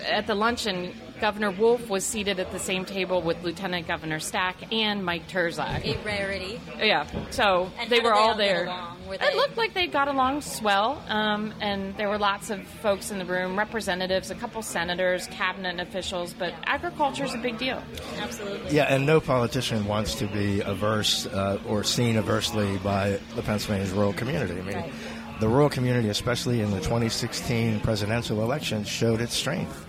at 0.07 0.27
the 0.27 0.35
luncheon, 0.35 0.95
Governor 1.21 1.51
Wolf 1.51 1.89
was 1.89 2.05
seated 2.05 2.39
at 2.39 2.53
the 2.53 2.59
same 2.59 2.85
table 2.85 3.23
with 3.23 3.43
Lieutenant 3.43 3.87
Governor 3.89 4.21
Stack 4.21 4.73
and 4.73 5.05
Mike 5.05 5.29
Turzai. 5.29 5.83
A 5.85 6.05
rarity. 6.05 6.61
Yeah, 6.79 7.07
so 7.31 7.71
And 7.79 7.89
they 7.91 8.01
were 8.01 8.11
they 8.11 8.11
all 8.11 8.29
all 8.31 8.37
get 8.37 8.39
there. 8.39 8.65
along? 8.67 8.97
Were 9.09 9.15
It 9.15 9.37
looked 9.37 9.57
like 9.57 9.73
they 9.73 9.87
got 9.87 10.09
along 10.09 10.41
swell, 10.43 11.03
um, 11.09 11.55
and 11.61 11.97
there 11.97 12.09
were 12.09 12.19
lots 12.19 12.51
of 12.51 12.67
folks 12.83 13.11
in 13.11 13.19
the 13.19 13.25
room, 13.25 13.57
representatives, 13.57 14.31
a 14.31 14.35
couple 14.35 14.61
senators, 14.63 15.27
cabinet 15.29 15.81
officials, 15.81 16.35
but 16.35 16.53
agriculture 16.65 17.25
is 17.25 17.33
a 17.35 17.39
big 17.39 17.57
deal. 17.57 17.83
Absolutely. 18.19 18.75
Yeah, 18.75 18.85
and 18.85 19.07
no 19.07 19.21
politician 19.21 19.87
wants 19.87 20.17
to 20.17 20.27
be 20.27 20.61
averse 20.61 21.27
uh, 21.27 21.61
or 21.69 21.83
seen 21.85 22.17
aversely 22.17 22.83
by 22.83 23.19
the 23.37 23.43
Pennsylvania's 23.43 23.91
rural 23.93 24.13
community. 24.13 24.55
I 24.59 24.63
mean, 24.63 24.75
Right. 24.77 24.93
the 25.41 25.49
rural 25.49 25.71
community, 25.71 26.09
especially 26.09 26.61
in 26.61 26.71
the 26.73 26.81
2016 26.81 27.81
presidential 27.81 28.43
election, 28.43 28.85
showed 28.85 29.21
its 29.21 29.35
strength. 29.35 29.87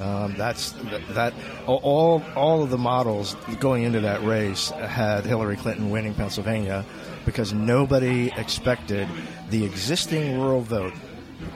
Um, 0.00 0.34
that's 0.36 0.72
that, 0.72 1.08
that 1.10 1.34
all 1.66 2.22
all 2.34 2.62
of 2.62 2.70
the 2.70 2.78
models 2.78 3.36
going 3.58 3.82
into 3.82 4.00
that 4.00 4.22
race 4.22 4.70
had 4.70 5.26
Hillary 5.26 5.56
Clinton 5.56 5.90
winning 5.90 6.14
Pennsylvania 6.14 6.84
because 7.26 7.52
nobody 7.52 8.32
expected 8.36 9.08
the 9.50 9.64
existing 9.64 10.40
rural 10.40 10.62
vote 10.62 10.94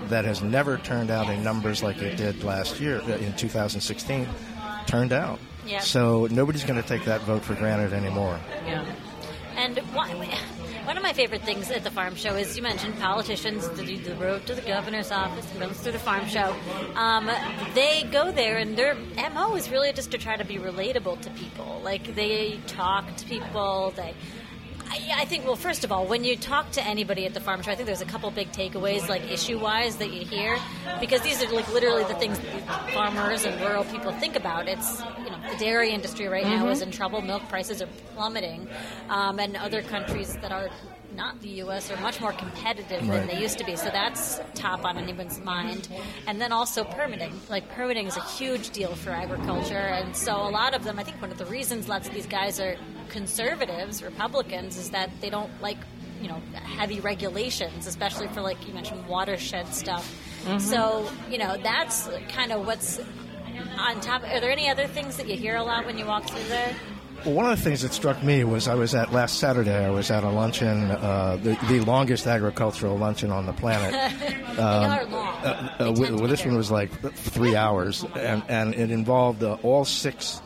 that 0.09 0.25
has 0.25 0.43
never 0.43 0.79
turned 0.79 1.11
out 1.11 1.29
in 1.31 1.43
numbers 1.43 1.83
like 1.83 2.01
it 2.03 2.17
did 2.17 2.45
last 2.45 2.81
year 2.81 3.01
uh, 3.03 3.17
in 3.17 3.35
2016 3.35 4.29
turned 4.87 5.13
out. 5.13 5.39
Yeah. 5.67 5.81
So 5.81 6.29
nobody's 6.31 6.65
going 6.65 6.81
to 6.81 6.87
take 6.87 7.05
that 7.05 7.23
vote 7.23 7.43
for 7.43 7.55
granted 7.55 7.93
anymore. 7.93 8.39
Yeah. 8.67 8.85
And 9.57 9.79
one, 9.95 10.11
one 10.85 10.97
of 10.97 11.03
my 11.03 11.13
favorite 11.13 11.43
things 11.43 11.71
at 11.71 11.83
the 11.83 11.91
farm 11.91 12.15
show 12.15 12.35
is 12.35 12.57
you 12.57 12.63
mentioned 12.63 12.99
politicians 12.99 13.69
that 13.69 13.87
do 13.87 13.97
the 13.97 14.15
road 14.17 14.47
to 14.47 14.55
the 14.55 14.61
governor's 14.61 15.11
office 15.11 15.51
and 15.53 15.61
runs 15.61 15.81
through 15.81 15.93
the 15.93 15.99
farm 15.99 16.27
show. 16.27 16.55
Um, 16.95 17.31
they 17.75 18.03
go 18.13 18.31
there, 18.31 18.59
and 18.59 18.77
their 18.77 18.95
mo 19.33 19.55
is 19.57 19.71
really 19.71 19.93
just 19.93 20.11
to 20.11 20.19
try 20.19 20.37
to 20.37 20.45
be 20.45 20.57
relatable 20.57 21.21
to 21.23 21.31
people. 21.31 21.81
Like 21.83 22.15
they 22.15 22.61
talk 22.67 23.17
to 23.17 23.25
people. 23.27 23.93
They. 23.97 24.15
I, 24.95 25.23
I 25.23 25.25
think, 25.25 25.45
well, 25.45 25.57
first 25.57 25.83
of 25.83 25.91
all, 25.91 26.07
when 26.07 26.23
you 26.23 26.37
talk 26.37 26.71
to 26.73 26.83
anybody 26.83 27.27
at 27.27 27.35
the 27.35 27.41
farm 27.41 27.63
show, 27.63 27.73
I 27.73 27.75
think 27.75 27.87
there's 27.87 28.01
a 28.01 28.07
couple 28.07 28.31
big 28.31 28.53
takeaways, 28.53 29.09
like 29.09 29.29
issue 29.31 29.59
wise, 29.59 29.97
that 29.97 30.13
you 30.13 30.25
hear, 30.25 30.57
because 31.01 31.21
these 31.23 31.43
are 31.43 31.53
like 31.53 31.71
literally 31.73 32.05
the 32.05 32.15
things 32.15 32.39
farmers 32.93 33.45
and 33.45 33.61
rural 33.61 33.85
people 33.85 34.13
think 34.13 34.37
about. 34.37 34.69
It's 34.69 35.01
you 35.19 35.31
know 35.31 35.39
the 35.51 35.57
dairy 35.59 35.91
industry 35.91 36.29
right 36.29 36.47
now 36.47 36.69
is 36.69 36.81
in 36.81 36.91
trouble. 36.91 37.21
Milk 37.23 37.43
prices 37.49 37.83
are 37.83 37.89
plummeting, 38.15 38.69
um, 39.09 39.41
and 39.41 39.57
other 39.57 39.83
countries 39.83 40.37
that 40.37 40.53
are 40.53 40.71
not 41.17 41.41
the 41.43 41.49
U.S. 41.49 41.91
are 41.91 42.01
much 42.01 42.21
more 42.21 42.33
competitive 42.33 43.07
than 43.07 43.27
they 43.29 43.41
used 43.41 43.59
to 43.59 43.65
be. 43.65 43.77
So 43.77 43.85
that's 43.85 44.41
top 44.55 44.85
on 44.85 44.99
anyone's 44.99 45.39
mind. 45.41 45.89
And 46.27 46.41
then 46.41 46.51
also 46.51 46.83
permitting. 46.83 47.33
Like 47.49 47.69
permitting 47.71 48.07
is 48.07 48.17
a 48.17 48.23
huge 48.23 48.71
deal 48.71 48.95
for 48.95 49.11
agriculture, 49.11 49.75
and 49.75 50.17
so 50.17 50.37
a 50.37 50.51
lot 50.51 50.75
of 50.75 50.85
them, 50.85 50.99
I 50.99 51.05
think, 51.05 51.21
one 51.21 51.31
of 51.31 51.39
the 51.39 51.47
reasons 51.47 51.89
lots 51.89 52.09
of 52.09 52.15
these 52.15 52.27
guys 52.27 52.61
are 52.61 52.77
conservatives, 53.09 54.03
Republicans, 54.03 54.77
is 54.77 54.91
that 54.91 55.11
they 55.21 55.31
don't 55.31 55.51
like 55.61 55.79
you 56.21 56.29
know 56.29 56.41
heavy 56.55 57.01
regulations, 57.01 57.87
especially 57.87 58.29
for 58.29 58.41
like 58.41 58.67
you 58.67 58.75
mentioned 58.75 59.07
watershed 59.07 59.75
stuff. 59.75 60.11
So 60.59 61.09
you 61.31 61.39
know 61.39 61.57
that's 61.57 62.09
kind 62.29 62.53
of 62.53 62.67
what's 62.67 63.01
on 63.79 64.01
top. 64.01 64.23
Are 64.25 64.41
there 64.41 64.51
any 64.51 64.69
other 64.69 64.87
things 64.87 65.17
that 65.17 65.29
you 65.29 65.37
hear 65.37 65.57
a 65.57 65.63
lot 65.63 65.87
when 65.87 65.99
you 65.99 66.07
walk 66.07 66.29
through 66.29 66.45
there? 66.45 66.75
Well, 67.25 67.35
one 67.35 67.51
of 67.51 67.57
the 67.57 67.65
things 67.65 67.81
that 67.81 67.95
struck 67.95 68.23
me 68.23 68.45
was 68.45 68.69
I 68.69 68.75
was 68.75 68.95
at 68.95 69.11
last 69.13 69.39
Saturday. 69.39 69.75
I 69.75 69.89
was 69.89 70.11
at 70.11 70.25
a 70.25 70.29
luncheon, 70.29 70.91
uh, 70.91 71.39
the, 71.43 71.57
the 71.69 71.81
longest 71.81 72.27
agricultural 72.27 72.99
luncheon 72.99 73.31
on 73.31 73.47
the 73.47 73.55
planet. 73.55 73.93
they 74.57 74.63
are 74.63 75.07
long. 75.07 75.27
Uh, 75.43 75.75
uh, 75.79 75.95
tend 75.95 75.99
well, 75.99 76.29
this 76.29 76.45
one 76.45 76.55
was 76.55 76.71
like 76.71 76.91
three 77.15 77.57
hours, 77.57 78.05
and, 78.15 78.43
and 78.49 78.75
it 78.75 78.91
involved 78.91 79.43
uh, 79.43 79.57
all 79.63 79.87
six 79.87 80.43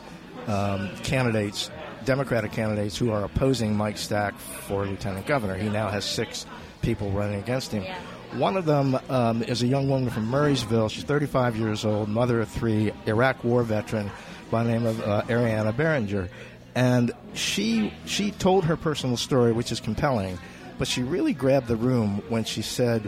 um, 0.47 0.95
candidates, 1.03 1.69
Democratic 2.09 2.51
candidates, 2.51 2.97
who 2.97 3.11
are 3.11 3.23
opposing 3.23 3.75
Mike 3.75 3.95
Stack 3.95 4.35
for 4.35 4.83
lieutenant 4.83 5.27
governor. 5.27 5.53
He 5.53 5.69
now 5.69 5.89
has 5.89 6.03
six 6.03 6.47
people 6.81 7.11
running 7.11 7.39
against 7.39 7.71
him. 7.71 7.83
Yeah. 7.83 7.99
One 8.33 8.57
of 8.57 8.65
them 8.65 8.97
um, 9.11 9.43
is 9.43 9.61
a 9.61 9.67
young 9.67 9.87
woman 9.87 10.09
from 10.09 10.27
Murrysville. 10.27 10.89
She's 10.89 11.03
35 11.03 11.55
years 11.57 11.85
old, 11.85 12.09
mother 12.09 12.41
of 12.41 12.49
three, 12.49 12.91
Iraq 13.05 13.43
War 13.43 13.61
veteran 13.61 14.09
by 14.49 14.63
the 14.63 14.71
name 14.71 14.87
of 14.87 14.99
uh, 15.07 15.21
Aryanna 15.27 15.71
Berringer. 15.71 16.29
And 16.73 17.11
she 17.35 17.93
she 18.07 18.31
told 18.31 18.65
her 18.65 18.75
personal 18.75 19.15
story, 19.15 19.51
which 19.51 19.71
is 19.71 19.79
compelling, 19.79 20.39
but 20.79 20.87
she 20.87 21.03
really 21.03 21.33
grabbed 21.33 21.67
the 21.67 21.75
room 21.75 22.23
when 22.27 22.43
she 22.43 22.63
said, 22.63 23.07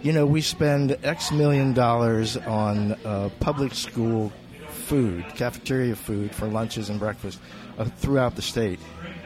you 0.00 0.12
know, 0.12 0.26
we 0.26 0.42
spend 0.42 0.96
X 1.02 1.32
million 1.32 1.72
dollars 1.72 2.36
on 2.36 2.92
uh, 3.04 3.30
public 3.40 3.74
school 3.74 4.30
food, 4.68 5.24
cafeteria 5.34 5.96
food 5.96 6.32
for 6.32 6.46
lunches 6.46 6.88
and 6.88 7.00
breakfast 7.00 7.40
uh, 7.82 7.90
throughout 7.96 8.36
the 8.36 8.42
state. 8.42 8.80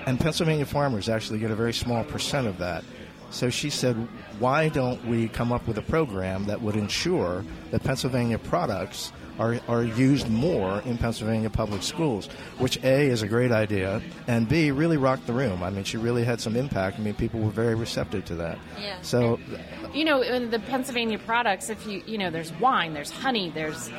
And 0.07 0.19
Pennsylvania 0.19 0.66
farmers 0.66 1.09
actually 1.09 1.38
get 1.38 1.51
a 1.51 1.57
very 1.57 1.73
small 1.73 2.05
percent 2.05 2.47
of 2.47 2.59
that. 2.59 2.85
So 3.31 3.51
she 3.51 3.71
said, 3.71 3.97
why 4.38 4.69
don't 4.69 5.05
we 5.05 5.29
come 5.29 5.53
up 5.53 5.66
with 5.66 5.79
a 5.79 5.83
program 5.83 6.47
that 6.47 6.62
would 6.62 6.77
ensure 6.77 7.45
that 7.71 7.83
Pennsylvania 7.83 8.38
products 8.38 9.12
are, 9.38 9.61
are 9.69 9.83
used 9.83 10.31
more 10.31 10.81
in 10.87 10.97
Pennsylvania 10.97 11.51
public 11.51 11.83
schools, 11.83 12.27
which 12.59 12.83
A 12.85 13.07
is 13.09 13.23
a 13.23 13.29
great 13.29 13.53
idea, 13.53 14.01
and 14.27 14.49
B 14.49 14.71
really 14.71 14.97
rocked 14.97 15.27
the 15.27 15.33
room. 15.33 15.62
I 15.62 15.71
mean, 15.71 15.85
she 15.85 15.97
really 15.97 16.25
had 16.25 16.40
some 16.40 16.57
impact. 16.57 16.99
I 16.99 17.03
mean, 17.03 17.14
people 17.14 17.40
were 17.40 17.51
very 17.51 17.75
receptive 17.75 18.25
to 18.27 18.37
that. 18.37 18.59
Yeah. 18.81 19.01
So 19.03 19.38
You 19.92 20.05
know, 20.05 20.23
in 20.23 20.51
the 20.51 20.59
Pennsylvania 20.59 21.19
products, 21.19 21.69
if 21.69 21.87
you, 21.87 22.03
you 22.07 22.19
know, 22.19 22.31
there's 22.31 22.53
wine, 22.55 22.95
there's 22.95 23.11
honey, 23.11 23.51
there's, 23.51 23.90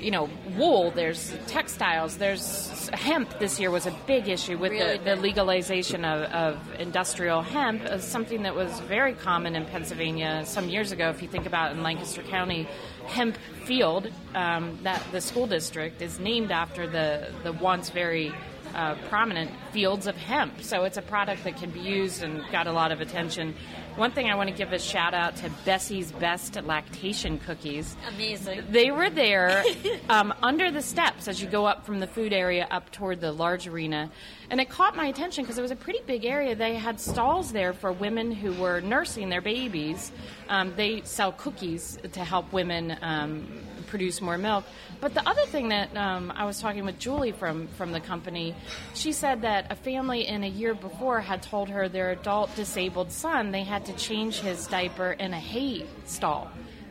you 0.00 0.10
know, 0.10 0.28
wool, 0.56 0.90
there's 0.90 1.34
textiles, 1.46 2.16
there's 2.16 2.88
hemp 2.92 3.38
this 3.38 3.60
year 3.60 3.70
was 3.70 3.86
a 3.86 3.94
big 4.06 4.28
issue 4.28 4.58
with 4.58 4.72
Really 4.72 4.98
the, 4.98 5.04
the 5.04 5.16
legalization 5.16 6.04
of, 6.04 6.22
of 6.32 6.80
industrial 6.80 7.42
hemp, 7.42 7.82
uh, 7.84 7.98
something 7.98 8.42
that 8.42 8.54
was 8.54 8.80
very 8.80 9.14
common 9.14 9.54
in 9.54 9.64
Pennsylvania 9.66 10.44
some 10.46 10.68
years 10.68 10.92
ago. 10.92 11.10
If 11.10 11.22
you 11.22 11.28
think 11.28 11.46
about 11.46 11.72
in 11.72 11.82
Lancaster 11.82 12.22
County, 12.22 12.68
hemp 13.06 13.36
field, 13.64 14.08
um, 14.34 14.78
that 14.82 15.02
the 15.12 15.20
school 15.20 15.46
district 15.46 16.02
is 16.02 16.18
named 16.18 16.50
after 16.50 16.86
the, 16.86 17.28
the 17.42 17.52
once 17.52 17.90
very 17.90 18.32
uh, 18.74 18.94
prominent 19.08 19.50
fields 19.72 20.06
of 20.06 20.16
hemp. 20.16 20.62
So 20.62 20.84
it's 20.84 20.96
a 20.96 21.02
product 21.02 21.44
that 21.44 21.56
can 21.56 21.70
be 21.70 21.80
used 21.80 22.22
and 22.22 22.42
got 22.50 22.66
a 22.66 22.72
lot 22.72 22.92
of 22.92 23.00
attention. 23.00 23.54
One 23.96 24.12
thing 24.12 24.30
I 24.30 24.34
want 24.34 24.48
to 24.48 24.54
give 24.54 24.72
a 24.72 24.78
shout 24.78 25.14
out 25.14 25.36
to 25.36 25.50
Bessie's 25.64 26.12
Best 26.12 26.56
Lactation 26.62 27.38
Cookies. 27.38 27.96
Amazing. 28.08 28.62
They 28.70 28.90
were 28.90 29.10
there 29.10 29.64
um, 30.08 30.32
under 30.42 30.70
the 30.70 30.82
steps 30.82 31.28
as 31.28 31.42
you 31.42 31.48
go 31.48 31.66
up 31.66 31.84
from 31.84 31.98
the 31.98 32.06
food 32.06 32.32
area 32.32 32.66
up 32.70 32.90
toward 32.92 33.20
the 33.20 33.32
large 33.32 33.66
arena. 33.66 34.10
And 34.48 34.60
it 34.60 34.68
caught 34.68 34.96
my 34.96 35.06
attention 35.06 35.44
because 35.44 35.58
it 35.58 35.62
was 35.62 35.70
a 35.70 35.76
pretty 35.76 36.00
big 36.06 36.24
area. 36.24 36.54
They 36.54 36.74
had 36.74 37.00
stalls 37.00 37.52
there 37.52 37.72
for 37.72 37.92
women 37.92 38.32
who 38.32 38.52
were 38.54 38.80
nursing 38.80 39.28
their 39.28 39.40
babies. 39.40 40.12
Um, 40.48 40.72
they 40.76 41.02
sell 41.02 41.32
cookies 41.32 41.98
to 42.12 42.24
help 42.24 42.52
women 42.52 42.96
um, 43.02 43.46
produce 43.90 44.20
more 44.20 44.38
milk. 44.38 44.64
But 45.00 45.12
the 45.12 45.28
other 45.28 45.44
thing 45.46 45.68
that 45.68 45.94
um, 45.96 46.32
I 46.34 46.46
was 46.46 46.60
talking 46.60 46.84
with 46.84 46.98
Julie 46.98 47.32
from, 47.32 47.66
from 47.68 47.92
the 47.92 48.00
company, 48.00 48.54
she 48.94 49.12
said 49.12 49.42
that 49.42 49.70
a 49.70 49.74
family 49.74 50.26
in 50.26 50.44
a 50.44 50.48
year 50.48 50.74
before 50.74 51.20
had 51.20 51.42
told 51.42 51.68
her 51.68 51.88
their 51.88 52.12
adult 52.12 52.54
disabled 52.56 53.12
son 53.12 53.50
they 53.50 53.64
had 53.64 53.84
to 53.86 53.92
change 53.94 54.40
his 54.40 54.66
diaper 54.66 55.12
in 55.12 55.34
a 55.34 55.40
hay 55.40 55.84
stall. 56.06 56.50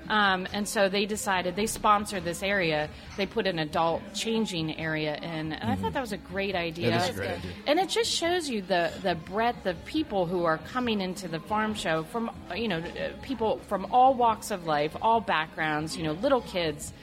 Um, 0.09 0.47
and 0.53 0.67
so 0.67 0.89
they 0.89 1.05
decided 1.05 1.55
they 1.55 1.67
sponsored 1.67 2.23
this 2.23 2.41
area. 2.41 2.89
They 3.15 3.25
put 3.25 3.45
an 3.45 3.59
adult 3.59 4.01
changing 4.13 4.77
area 4.79 5.15
in, 5.15 5.53
and 5.53 5.71
I 5.71 5.75
thought 5.75 5.93
that 5.93 6.01
was 6.01 6.13
a 6.13 6.17
great 6.17 6.55
idea. 6.55 6.91
That 6.91 7.09
is 7.09 7.15
a 7.15 7.19
great 7.19 7.29
idea. 7.29 7.51
And 7.67 7.79
it 7.79 7.89
just 7.89 8.11
shows 8.11 8.49
you 8.49 8.61
the 8.61 8.91
the 9.03 9.15
breadth 9.15 9.65
of 9.65 9.83
people 9.85 10.25
who 10.25 10.45
are 10.45 10.57
coming 10.57 11.01
into 11.01 11.27
the 11.27 11.39
farm 11.39 11.75
show 11.75 12.03
from 12.03 12.31
you 12.55 12.67
know 12.67 12.83
people 13.21 13.59
from 13.67 13.85
all 13.91 14.15
walks 14.15 14.51
of 14.51 14.65
life, 14.65 14.95
all 15.01 15.21
backgrounds. 15.21 15.95
You 15.95 16.03
know, 16.03 16.13
little 16.13 16.41
kids. 16.41 16.93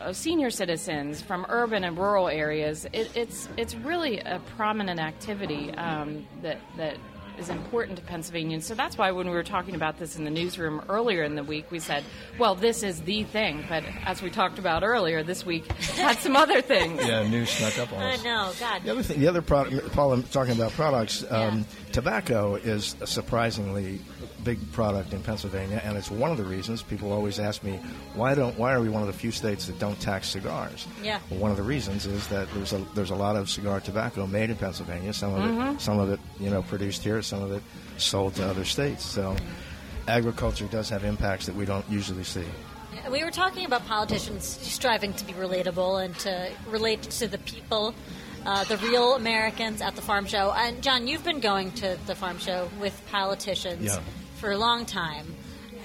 Uh, 0.00 0.12
senior 0.12 0.50
citizens 0.50 1.20
from 1.20 1.46
urban 1.48 1.84
and 1.84 1.96
rural 1.96 2.26
areas, 2.26 2.84
it, 2.92 3.08
it's 3.14 3.48
it's 3.56 3.76
really 3.76 4.18
a 4.18 4.40
prominent 4.56 4.98
activity 4.98 5.72
um, 5.74 6.26
that 6.42 6.58
that 6.76 6.96
is 7.38 7.48
important 7.48 7.98
to 7.98 8.04
Pennsylvania. 8.04 8.54
And 8.54 8.64
so 8.64 8.74
that's 8.74 8.96
why 8.96 9.10
when 9.10 9.26
we 9.26 9.32
were 9.32 9.42
talking 9.42 9.74
about 9.74 9.98
this 9.98 10.16
in 10.16 10.24
the 10.24 10.30
newsroom 10.30 10.82
earlier 10.88 11.22
in 11.22 11.34
the 11.34 11.44
week, 11.44 11.70
we 11.70 11.78
said, 11.78 12.04
well, 12.38 12.54
this 12.54 12.82
is 12.82 13.02
the 13.02 13.24
thing. 13.24 13.64
But 13.68 13.84
as 14.04 14.22
we 14.22 14.30
talked 14.30 14.58
about 14.58 14.82
earlier, 14.82 15.22
this 15.22 15.44
week 15.44 15.70
had 15.72 16.18
some 16.18 16.36
other 16.36 16.60
things. 16.60 17.04
yeah, 17.06 17.26
news 17.28 17.50
snuck 17.50 17.78
up 17.78 17.92
on 17.92 18.02
us. 18.02 18.04
I 18.04 18.14
us. 18.14 18.24
know, 18.24 18.52
God. 18.60 18.82
The 18.84 18.90
other 18.90 19.02
thing, 19.02 19.20
the 19.20 19.28
other 19.28 19.42
product, 19.42 19.92
Paul, 19.92 20.12
I'm 20.12 20.22
talking 20.24 20.54
about 20.54 20.72
products. 20.72 21.24
Um, 21.30 21.66
Tobacco 21.92 22.56
is 22.56 22.96
a 23.00 23.06
surprisingly 23.06 24.00
big 24.42 24.72
product 24.72 25.12
in 25.12 25.22
Pennsylvania, 25.22 25.80
and 25.84 25.96
it's 25.96 26.10
one 26.10 26.30
of 26.30 26.36
the 26.36 26.44
reasons 26.44 26.82
people 26.82 27.12
always 27.12 27.38
ask 27.38 27.62
me 27.64 27.80
why 28.14 28.34
don't 28.34 28.56
why 28.58 28.72
are 28.72 28.80
we 28.80 28.88
one 28.88 29.00
of 29.00 29.06
the 29.06 29.12
few 29.12 29.30
states 29.30 29.66
that 29.66 29.78
don't 29.78 29.98
tax 30.00 30.28
cigars? 30.28 30.86
Yeah. 31.02 31.18
Well, 31.30 31.40
one 31.40 31.50
of 31.50 31.56
the 31.56 31.62
reasons 31.62 32.04
is 32.06 32.28
that 32.28 32.52
there's 32.52 32.72
a 32.72 32.78
there's 32.94 33.10
a 33.10 33.14
lot 33.14 33.36
of 33.36 33.48
cigar 33.48 33.80
tobacco 33.80 34.26
made 34.26 34.50
in 34.50 34.56
Pennsylvania. 34.56 35.12
Some 35.12 35.34
of 35.34 35.76
it 35.76 35.80
some 35.80 35.98
of 35.98 36.10
it 36.10 36.20
you 36.38 36.50
know 36.50 36.62
produced 36.62 37.02
here, 37.02 37.22
some 37.24 37.42
of 37.42 37.52
it 37.52 37.62
sold 37.98 38.34
to 38.36 38.46
other 38.48 38.64
states. 38.64 39.04
So 39.04 39.36
agriculture 40.08 40.66
does 40.66 40.88
have 40.90 41.04
impacts 41.04 41.46
that 41.46 41.54
we 41.54 41.64
don't 41.64 41.88
usually 41.90 42.24
see. 42.24 42.44
We 43.10 43.24
were 43.24 43.30
talking 43.30 43.64
about 43.66 43.86
politicians 43.86 44.44
striving 44.46 45.12
to 45.14 45.24
be 45.24 45.32
relatable 45.32 46.04
and 46.04 46.16
to 46.20 46.50
relate 46.68 47.02
to 47.02 47.26
the 47.26 47.38
people, 47.38 47.94
uh, 48.46 48.64
the 48.64 48.76
real 48.78 49.14
Americans 49.14 49.82
at 49.82 49.96
the 49.96 50.02
farm 50.02 50.26
show. 50.26 50.52
And 50.56 50.82
John, 50.82 51.06
you've 51.08 51.24
been 51.24 51.40
going 51.40 51.72
to 51.72 51.98
the 52.06 52.14
farm 52.14 52.38
show 52.38 52.68
with 52.80 53.00
politicians 53.10 53.82
Yeah. 53.84 53.98
for 54.36 54.52
a 54.52 54.58
long 54.58 54.86
time. 54.86 55.34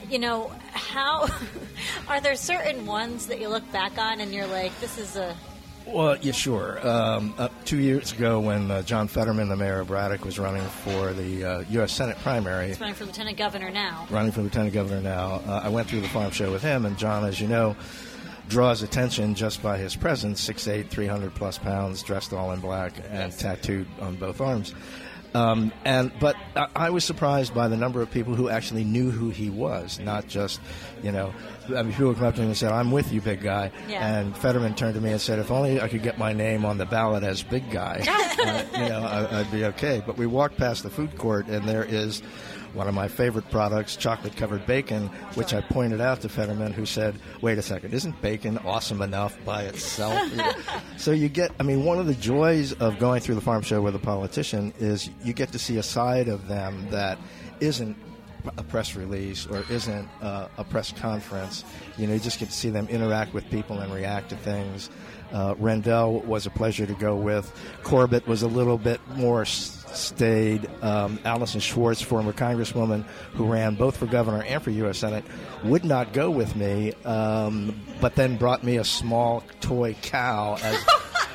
You 0.09 0.19
know, 0.19 0.51
how 0.71 1.27
are 2.07 2.21
there 2.21 2.35
certain 2.35 2.85
ones 2.85 3.27
that 3.27 3.39
you 3.39 3.49
look 3.49 3.69
back 3.71 3.97
on 3.97 4.19
and 4.21 4.31
you're 4.33 4.47
like, 4.47 4.77
this 4.79 4.97
is 4.97 5.15
a 5.15 5.35
Well, 5.91 6.17
yeah, 6.17 6.33
sure. 6.33 6.87
Um, 6.87 7.33
uh, 7.37 7.49
two 7.65 7.79
years 7.79 8.11
ago, 8.11 8.39
when 8.39 8.69
uh, 8.69 8.83
John 8.83 9.07
Fetterman, 9.07 9.49
the 9.49 9.55
mayor 9.55 9.79
of 9.79 9.87
Braddock, 9.87 10.23
was 10.23 10.37
running 10.37 10.61
for 10.61 11.13
the 11.13 11.43
uh, 11.43 11.63
U.S. 11.71 11.91
Senate 11.91 12.17
primary, 12.19 12.67
he's 12.67 12.79
running 12.79 12.95
for 12.95 13.05
lieutenant 13.05 13.37
governor 13.37 13.71
now. 13.71 14.05
running 14.09 14.31
for 14.31 14.41
lieutenant 14.41 14.73
governor 14.73 15.01
now, 15.01 15.41
uh, 15.47 15.61
I 15.63 15.69
went 15.69 15.87
through 15.89 16.01
the 16.01 16.09
farm 16.09 16.31
show 16.31 16.51
with 16.51 16.61
him, 16.61 16.85
and 16.85 16.97
John, 16.97 17.25
as 17.25 17.41
you 17.41 17.47
know, 17.47 17.75
draws 18.49 18.83
attention 18.83 19.33
just 19.35 19.63
by 19.63 19.77
his 19.77 19.95
presence 19.95 20.47
6'8", 20.47 20.89
300 20.89 21.33
plus 21.33 21.57
pounds, 21.57 22.03
dressed 22.03 22.33
all 22.33 22.51
in 22.51 22.59
black, 22.59 22.93
and 23.09 23.31
tattooed 23.37 23.87
on 23.99 24.15
both 24.15 24.41
arms. 24.41 24.73
Um, 25.33 25.71
and 25.85 26.11
but 26.19 26.35
I, 26.55 26.67
I 26.75 26.89
was 26.89 27.03
surprised 27.03 27.53
by 27.53 27.67
the 27.67 27.77
number 27.77 28.01
of 28.01 28.09
people 28.09 28.35
who 28.35 28.49
actually 28.49 28.83
knew 28.83 29.11
who 29.11 29.29
he 29.29 29.49
was, 29.49 29.99
not 29.99 30.27
just, 30.27 30.59
you 31.03 31.11
know, 31.11 31.33
I 31.67 31.83
mean, 31.83 31.91
people 31.91 32.13
come 32.15 32.25
up 32.25 32.35
to 32.35 32.41
me 32.41 32.47
and 32.47 32.57
said, 32.57 32.71
"I'm 32.71 32.91
with 32.91 33.11
you, 33.11 33.21
big 33.21 33.41
guy." 33.41 33.71
Yeah. 33.87 34.05
And 34.05 34.35
Fetterman 34.35 34.75
turned 34.75 34.95
to 34.95 35.01
me 35.01 35.11
and 35.11 35.21
said, 35.21 35.39
"If 35.39 35.51
only 35.51 35.79
I 35.79 35.87
could 35.87 36.01
get 36.01 36.17
my 36.17 36.33
name 36.33 36.65
on 36.65 36.77
the 36.77 36.85
ballot 36.85 37.23
as 37.23 37.43
big 37.43 37.69
guy, 37.69 38.03
uh, 38.07 38.63
you 38.73 38.89
know, 38.89 39.03
I, 39.03 39.39
I'd 39.41 39.51
be 39.51 39.65
okay." 39.65 40.01
But 40.05 40.17
we 40.17 40.25
walked 40.25 40.57
past 40.57 40.83
the 40.83 40.89
food 40.89 41.17
court, 41.17 41.47
and 41.47 41.67
there 41.67 41.83
is 41.83 42.23
one 42.73 42.87
of 42.87 42.93
my 42.93 43.07
favorite 43.07 43.49
products, 43.49 43.95
chocolate 43.95 44.35
covered 44.35 44.65
bacon, 44.65 45.07
which 45.35 45.53
I 45.53 45.61
pointed 45.61 46.01
out 46.01 46.21
to 46.21 46.29
Fetterman, 46.29 46.73
who 46.73 46.85
said, 46.85 47.15
"Wait 47.41 47.57
a 47.57 47.61
second, 47.61 47.93
isn't 47.93 48.21
bacon 48.21 48.57
awesome 48.59 49.01
enough 49.01 49.37
by 49.45 49.63
itself?" 49.63 50.19
so 50.97 51.11
you 51.11 51.29
get, 51.29 51.51
I 51.59 51.63
mean, 51.63 51.83
one 51.83 51.99
of 51.99 52.05
the 52.05 52.15
joys 52.15 52.73
of 52.73 52.99
going 52.99 53.21
through 53.21 53.35
the 53.35 53.41
farm 53.41 53.61
show 53.61 53.81
with 53.81 53.95
a 53.95 53.99
politician 53.99 54.73
is 54.79 55.09
you 55.23 55.33
get 55.33 55.51
to 55.53 55.59
see 55.59 55.77
a 55.77 55.83
side 55.83 56.27
of 56.27 56.47
them 56.47 56.87
that 56.91 57.17
isn't 57.59 57.97
a 58.57 58.63
press 58.63 58.95
release 58.95 59.45
or 59.47 59.65
isn't 59.69 60.07
uh, 60.21 60.47
a 60.57 60.63
press 60.63 60.91
conference. 60.93 61.65
You 61.97 62.07
know, 62.07 62.13
you 62.13 62.19
just 62.19 62.39
get 62.39 62.47
to 62.47 62.55
see 62.55 62.69
them 62.69 62.87
interact 62.87 63.33
with 63.33 63.49
people 63.49 63.79
and 63.79 63.93
react 63.93 64.29
to 64.29 64.37
things. 64.37 64.89
Uh, 65.33 65.55
Rendell 65.59 66.21
was 66.21 66.45
a 66.45 66.49
pleasure 66.49 66.85
to 66.85 66.93
go 66.93 67.15
with. 67.15 67.51
Corbett 67.83 68.25
was 68.27 68.41
a 68.41 68.47
little 68.47 68.77
bit 68.77 68.99
more 69.15 69.41
s- 69.41 69.78
stayed. 69.95 70.69
Um, 70.81 71.19
Allyson 71.25 71.59
Schwartz, 71.59 72.01
former 72.01 72.33
congresswoman 72.33 73.03
who 73.33 73.45
ran 73.45 73.75
both 73.75 73.97
for 73.97 74.05
governor 74.05 74.43
and 74.43 74.61
for 74.61 74.69
U.S. 74.71 74.97
Senate, 74.99 75.23
would 75.63 75.83
not 75.83 76.13
go 76.13 76.29
with 76.29 76.55
me, 76.55 76.93
um, 77.05 77.79
but 78.01 78.15
then 78.15 78.37
brought 78.37 78.63
me 78.63 78.77
a 78.77 78.83
small 78.83 79.43
toy 79.61 79.95
cow 80.01 80.57
as, 80.61 80.85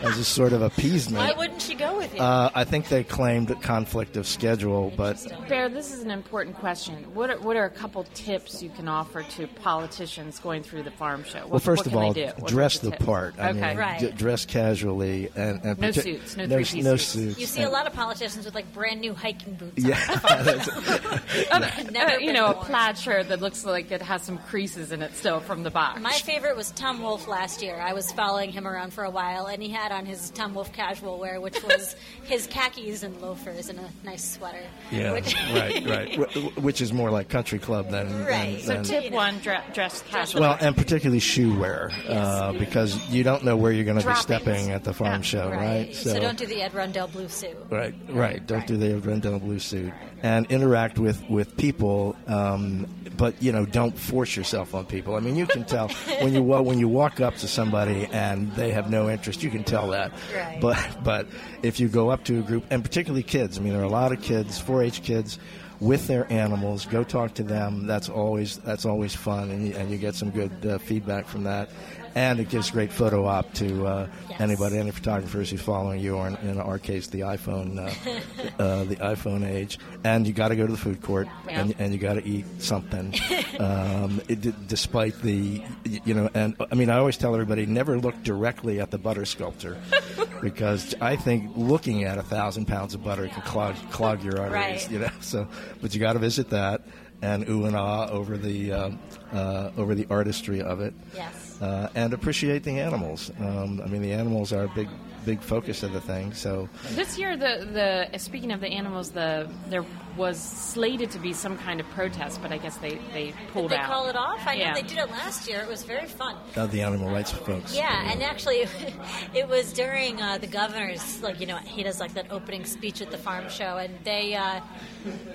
as 0.04 0.18
a 0.18 0.24
sort 0.24 0.52
of 0.52 0.62
appeasement. 0.62 1.24
Why 1.24 1.32
wouldn't 1.36 1.62
she 1.62 1.74
go 1.74 1.96
with 1.96 2.14
you? 2.14 2.20
Uh, 2.20 2.50
I 2.54 2.64
think 2.64 2.88
they 2.88 3.04
claimed 3.04 3.50
a 3.50 3.54
conflict 3.56 4.16
of 4.16 4.26
schedule, 4.26 4.92
but 4.96 5.24
Baer, 5.48 5.68
this 5.68 5.92
is 5.92 6.02
an 6.02 6.10
important 6.10 6.56
question. 6.56 6.94
What 7.14 7.30
are, 7.30 7.38
what 7.40 7.56
are 7.56 7.64
a 7.64 7.70
couple 7.70 8.04
tips 8.14 8.62
you 8.62 8.70
can 8.70 8.88
offer 8.88 9.22
to 9.22 9.46
politicians 9.46 10.38
going 10.38 10.62
through 10.62 10.82
the 10.84 10.90
farm 10.90 11.24
show? 11.24 11.40
What, 11.40 11.50
Well, 11.50 11.58
first 11.60 11.80
what 11.80 11.86
of 11.88 11.96
all, 11.96 12.12
they 12.12 12.26
do? 12.26 12.32
What- 12.38 12.50
dress 12.50 12.74
what's 12.76 12.78
the 12.84 12.90
tip? 12.92 13.00
part. 13.06 13.34
I 13.38 13.50
okay. 13.50 13.60
mean, 13.68 13.76
Right. 13.78 14.00
d- 14.00 14.10
dress 14.12 14.44
casually 14.46 15.30
and, 15.34 15.60
and 15.64 15.78
No 15.80 15.88
partic- 15.88 16.02
suits, 16.02 16.36
no 16.36 16.46
no, 16.46 16.56
three-piece 16.56 16.84
no 16.84 16.96
suits. 16.96 17.04
suits. 17.36 17.40
you 17.40 17.46
see 17.46 17.62
a 17.62 17.70
lot 17.70 17.86
of 17.86 17.92
politicians 17.92 18.44
with 18.44 18.54
like 18.54 18.72
brand 18.72 19.00
new 19.00 19.14
hiking 19.14 19.54
boots. 19.54 19.82
Yeah, 19.82 19.98
on. 21.52 21.62
Uh, 21.62 21.70
Never 21.90 22.18
you 22.20 22.26
been 22.26 22.34
know, 22.34 22.46
a 22.50 22.54
plaid 22.54 22.98
shirt 22.98 23.28
that 23.28 23.40
looks 23.40 23.64
like 23.64 23.90
it 23.90 24.02
has 24.02 24.22
some 24.22 24.38
creases 24.38 24.92
in 24.92 25.02
it 25.02 25.14
still 25.16 25.40
from 25.40 25.62
the 25.62 25.70
box. 25.70 26.00
My 26.00 26.12
favorite 26.12 26.56
was 26.56 26.70
Tom 26.72 27.00
Wolf 27.02 27.26
last 27.28 27.62
year. 27.62 27.76
I 27.80 27.92
was 27.92 28.10
following 28.12 28.50
him 28.52 28.66
around 28.66 28.92
for 28.92 29.04
a 29.04 29.10
while, 29.10 29.46
and 29.46 29.62
he 29.62 29.68
had 29.68 29.92
on 29.94 30.04
his 30.04 30.30
Tom 30.30 30.54
Wolf 30.54 30.72
casual 30.72 31.18
wear, 31.18 31.40
which 31.40 31.62
was 31.62 31.96
his 32.24 32.46
khakis 32.46 33.02
and 33.02 33.18
loafers 33.22 33.68
and 33.70 33.78
a 33.78 33.88
nice 34.04 34.22
sweater. 34.34 34.60
yeah, 34.90 35.12
Which- 35.12 35.34
right, 35.54 35.86
right. 35.86 36.14
Wh- 36.34 36.62
Which 36.62 36.80
is 36.82 36.92
more 36.92 37.10
like 37.10 37.28
country 37.28 37.58
club 37.58 37.90
than 37.90 38.08
than- 38.08 38.26
Right. 38.26 38.60
So 38.60 38.74
than- 38.74 38.84
Tip 38.84 39.04
you 39.04 39.10
know. 39.10 39.16
one: 39.16 39.38
dre- 39.38 39.62
dress 39.72 40.02
casual. 40.10 40.40
well, 40.42 40.58
and 40.60 40.76
particularly 40.76 41.20
shoe 41.20 41.58
wear, 41.58 41.90
uh, 42.08 42.52
because 42.52 43.08
you 43.08 43.22
don't 43.24 43.44
know 43.44 43.56
where 43.56 43.72
you're 43.72 43.84
going 43.84 44.00
to 44.00 44.06
be 44.06 44.14
stepping 44.16 44.70
at 44.70 44.84
the 44.84 44.92
farm 44.92 45.14
Yeah, 45.14 45.20
show, 45.22 45.48
right? 45.50 45.58
right. 45.86 45.94
So, 45.94 46.18
don't 46.20 46.36
do 46.38 46.46
the 46.46 46.60
Ed 46.62 46.74
Rendell 46.74 47.06
blue 47.08 47.28
suit. 47.28 47.56
Right, 47.70 47.94
right. 48.10 48.44
Don't 48.46 48.66
do 48.66 48.76
the 48.76 48.92
Ed 48.94 49.06
Rendell 49.06 49.38
blue 49.38 49.58
suit 49.60 49.92
and 50.24 50.50
interact 50.50 50.98
with 50.98 51.22
with 51.28 51.56
people. 51.58 52.16
Um, 52.26 52.86
but 53.16 53.40
you 53.40 53.52
know, 53.52 53.66
don't 53.66 53.96
force 53.96 54.34
yourself 54.34 54.74
on 54.74 54.86
people. 54.86 55.14
I 55.14 55.20
mean, 55.20 55.36
you 55.36 55.46
can 55.46 55.64
tell 55.64 55.88
when 56.22 56.34
you 56.34 56.42
when 56.42 56.80
you 56.80 56.88
walk 56.88 57.20
up 57.20 57.36
to 57.36 57.46
somebody 57.46 58.06
and 58.10 58.50
they 58.54 58.72
have 58.72 58.90
no 58.90 59.10
interest. 59.10 59.42
You 59.42 59.50
can 59.50 59.62
tell 59.62 59.88
that. 59.90 60.12
Right. 60.34 60.58
But 60.60 61.04
but 61.04 61.28
if 61.62 61.78
you 61.78 61.88
go 61.88 62.08
up 62.08 62.24
to 62.24 62.40
a 62.40 62.42
group, 62.42 62.64
and 62.70 62.82
particularly 62.82 63.22
kids, 63.22 63.58
I 63.58 63.60
mean, 63.60 63.74
there 63.74 63.82
are 63.82 63.84
a 63.84 63.88
lot 63.88 64.12
of 64.12 64.22
kids, 64.22 64.60
4-H 64.60 65.02
kids. 65.02 65.38
With 65.80 66.06
their 66.06 66.32
animals, 66.32 66.86
go 66.86 67.02
talk 67.02 67.34
to 67.34 67.42
them. 67.42 67.86
That's 67.86 68.08
always 68.08 68.58
that's 68.58 68.86
always 68.86 69.14
fun, 69.14 69.50
and 69.50 69.66
you, 69.66 69.74
and 69.74 69.90
you 69.90 69.98
get 69.98 70.14
some 70.14 70.30
good 70.30 70.64
uh, 70.64 70.78
feedback 70.78 71.26
from 71.26 71.42
that. 71.44 71.68
And 72.14 72.38
it 72.38 72.48
gives 72.48 72.70
great 72.70 72.92
photo 72.92 73.26
op 73.26 73.52
to 73.54 73.86
uh, 73.86 74.06
Yes. 74.30 74.40
anybody, 74.40 74.78
any 74.78 74.90
photographers 74.90 75.50
who's 75.50 75.60
following 75.60 76.00
you, 76.00 76.16
or 76.16 76.26
in, 76.28 76.36
in 76.48 76.60
our 76.60 76.78
case, 76.78 77.08
the 77.08 77.20
iPhone, 77.20 77.78
uh, 77.78 78.62
uh, 78.62 78.84
the 78.84 78.96
iPhone 78.96 79.46
age. 79.48 79.78
And 80.04 80.26
you 80.26 80.32
got 80.32 80.48
to 80.48 80.56
go 80.56 80.66
to 80.66 80.72
the 80.72 80.78
food 80.78 81.02
court, 81.02 81.28
Yeah. 81.46 81.60
and, 81.60 81.74
and 81.78 81.92
you 81.92 81.98
got 81.98 82.14
to 82.14 82.24
eat 82.26 82.44
something. 82.58 83.14
um, 83.60 84.20
it, 84.28 84.66
despite 84.68 85.20
the, 85.22 85.62
you 85.84 86.14
know, 86.14 86.30
and 86.34 86.56
I 86.70 86.74
mean, 86.74 86.88
I 86.90 86.98
always 86.98 87.16
tell 87.16 87.34
everybody 87.34 87.66
never 87.66 87.98
look 87.98 88.20
directly 88.22 88.80
at 88.80 88.90
the 88.90 88.98
butter 88.98 89.24
sculpture, 89.24 89.76
because 90.42 90.94
I 91.00 91.16
think 91.16 91.50
looking 91.56 92.04
at 92.04 92.18
a 92.18 92.22
thousand 92.22 92.66
pounds 92.66 92.94
of 92.94 93.02
butter 93.04 93.28
can 93.28 93.42
clog 93.42 93.74
clog 93.90 94.22
your 94.22 94.40
arteries. 94.40 94.52
Right. 94.84 94.90
You 94.90 94.98
know, 95.00 95.10
so 95.20 95.48
but 95.80 95.94
you 95.94 96.00
got 96.00 96.14
to 96.14 96.18
visit 96.18 96.50
that 96.50 96.82
and 97.24 97.48
ooh 97.48 97.64
and 97.64 97.74
ah 97.76 98.06
over 98.10 98.36
the 98.36 98.72
um, 98.72 98.98
uh, 99.32 99.70
over 99.76 99.94
the 99.94 100.06
artistry 100.10 100.60
of 100.60 100.80
it 100.80 100.92
Yes. 101.14 101.60
uh, 101.62 101.88
and 101.94 102.12
appreciate 102.12 102.62
the 102.64 102.78
animals. 102.78 103.30
Um, 103.40 103.80
I 103.84 103.86
mean, 103.88 104.02
the 104.02 104.12
animals 104.12 104.52
are 104.52 104.64
a 104.64 104.68
big, 104.74 104.88
big 105.24 105.40
focus 105.40 105.82
of 105.82 105.92
the 105.92 106.00
thing. 106.00 106.32
So, 106.34 106.68
This 106.90 107.18
year, 107.18 107.36
the 107.36 108.08
the 108.12 108.18
speaking 108.18 108.52
of 108.52 108.60
the 108.60 108.68
animals, 108.68 109.10
the 109.10 109.48
there 109.68 109.84
was 110.16 110.38
slated 110.40 111.10
to 111.10 111.18
be 111.18 111.32
some 111.32 111.58
kind 111.58 111.80
of 111.80 111.86
protest, 111.90 112.40
but 112.40 112.52
I 112.52 112.58
guess 112.58 112.76
they 112.78 112.98
they 113.12 113.26
Did 113.26 113.34
pulled 113.52 113.70
they 113.72 113.76
out. 113.76 113.86
call 113.86 114.08
it 114.08 114.16
off? 114.16 114.46
I 114.46 114.56
know 114.56 114.74
they 114.74 114.82
did 114.82 114.98
it 114.98 115.10
last 115.10 115.48
year. 115.48 115.60
It 115.60 115.68
was 115.68 115.82
very 115.82 116.06
fun. 116.06 116.36
uh, 116.56 116.66
the 116.66 116.82
animal 116.82 117.10
rights 117.10 117.32
folks. 117.32 117.74
Yeah, 117.74 118.10
and 118.12 118.22
actually, 118.22 118.66
it 119.34 119.48
was 119.48 119.72
during 119.72 120.20
uh, 120.22 120.38
the 120.38 120.46
governor's, 120.46 121.20
like 121.22 121.40
you 121.40 121.46
know, 121.46 121.56
he 121.56 121.82
does 121.82 121.98
like 122.00 122.14
that 122.14 122.30
opening 122.30 122.64
speech 122.64 123.02
at 123.02 123.10
the 123.10 123.18
farm 123.18 123.48
show, 123.48 123.76
and 123.78 123.92
they 124.04 124.34
uh, 124.34 124.60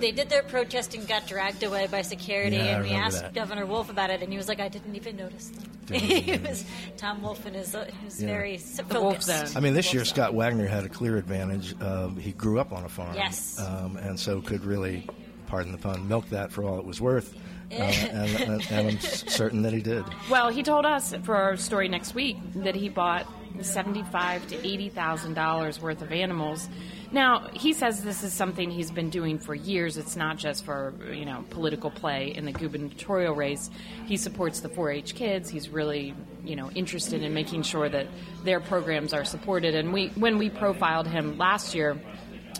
they 0.00 0.12
did 0.12 0.28
their 0.30 0.42
protest 0.42 0.94
and 0.94 1.06
got 1.06 1.26
dragged 1.26 1.62
away 1.62 1.86
by 1.88 2.02
security, 2.02 2.56
Yeah, 2.56 2.62
I 2.62 2.66
and 2.80 2.82
we 2.84 2.90
asked 2.92 3.20
that. 3.22 3.34
Governor 3.34 3.66
Wolf 3.66 3.90
about 3.90 4.10
it, 4.10 4.22
and 4.22 4.30
he 4.32 4.36
was 4.38 4.48
like, 4.48 4.60
"I 4.60 4.68
didn't 4.68 4.94
even 4.96 5.16
notice 5.16 5.48
them." 5.48 5.70
Didn't 5.90 6.22
he 6.42 6.48
was 6.48 6.64
Tom 6.96 7.22
Wolf 7.22 7.44
and 7.46 7.54
his, 7.56 7.74
his 8.04 8.20
Yeah. 8.22 8.28
very 8.28 8.54
s- 8.54 8.80
Wolf 8.90 9.16
focused. 9.24 9.26
zone. 9.28 9.56
I 9.56 9.60
mean, 9.60 9.74
this 9.74 9.86
Wolf 9.86 9.94
year 9.94 10.04
zone. 10.04 10.14
Scott 10.14 10.34
Wagner 10.34 10.66
had 10.66 10.84
a 10.84 10.88
clear 10.88 11.16
advantage. 11.16 11.74
Um, 11.82 12.16
he 12.16 12.32
grew 12.32 12.58
up 12.60 12.72
on 12.72 12.84
a 12.84 12.88
farm, 12.88 13.14
Yes. 13.14 13.58
um, 13.60 13.96
and 13.96 14.18
so 14.18 14.40
could 14.40 14.64
really, 14.64 15.06
pardon 15.46 15.72
the 15.72 15.78
pun, 15.78 16.08
milk 16.08 16.28
that 16.30 16.52
for 16.52 16.64
all 16.64 16.78
it 16.78 16.84
was 16.84 17.00
worth. 17.00 17.34
Uh, 17.72 17.74
and, 17.74 18.36
and, 18.36 18.66
and 18.70 18.88
I'm 18.88 18.98
certain 19.00 19.62
that 19.62 19.72
he 19.72 19.80
did. 19.80 20.04
Well, 20.28 20.48
he 20.48 20.62
told 20.64 20.84
us 20.86 21.14
for 21.22 21.36
our 21.36 21.56
story 21.56 21.88
next 21.88 22.14
week 22.14 22.36
that 22.56 22.74
he 22.74 22.88
bought 22.88 23.26
seventy-five 23.60 24.46
to 24.48 24.66
eighty 24.66 24.88
thousand 24.88 25.34
dollars 25.34 25.80
worth 25.80 26.02
of 26.02 26.10
animals. 26.12 26.68
Now 27.12 27.48
he 27.52 27.72
says 27.72 28.04
this 28.04 28.22
is 28.22 28.32
something 28.32 28.70
he's 28.70 28.90
been 28.90 29.10
doing 29.10 29.38
for 29.38 29.54
years. 29.54 29.96
It's 29.96 30.16
not 30.16 30.36
just 30.36 30.64
for 30.64 30.94
you 31.12 31.24
know 31.24 31.44
political 31.50 31.90
play 31.90 32.32
in 32.34 32.44
the 32.44 32.52
gubernatorial 32.52 33.34
race. 33.34 33.68
He 34.06 34.16
supports 34.16 34.60
the 34.60 34.68
4-H 34.68 35.14
kids. 35.14 35.50
He's 35.50 35.68
really 35.68 36.14
you 36.44 36.56
know 36.56 36.70
interested 36.70 37.22
in 37.22 37.34
making 37.34 37.62
sure 37.62 37.88
that 37.88 38.06
their 38.44 38.60
programs 38.60 39.12
are 39.12 39.24
supported. 39.24 39.74
And 39.74 39.92
we 39.92 40.08
when 40.10 40.38
we 40.38 40.50
profiled 40.50 41.06
him 41.06 41.36
last 41.38 41.74
year. 41.74 42.00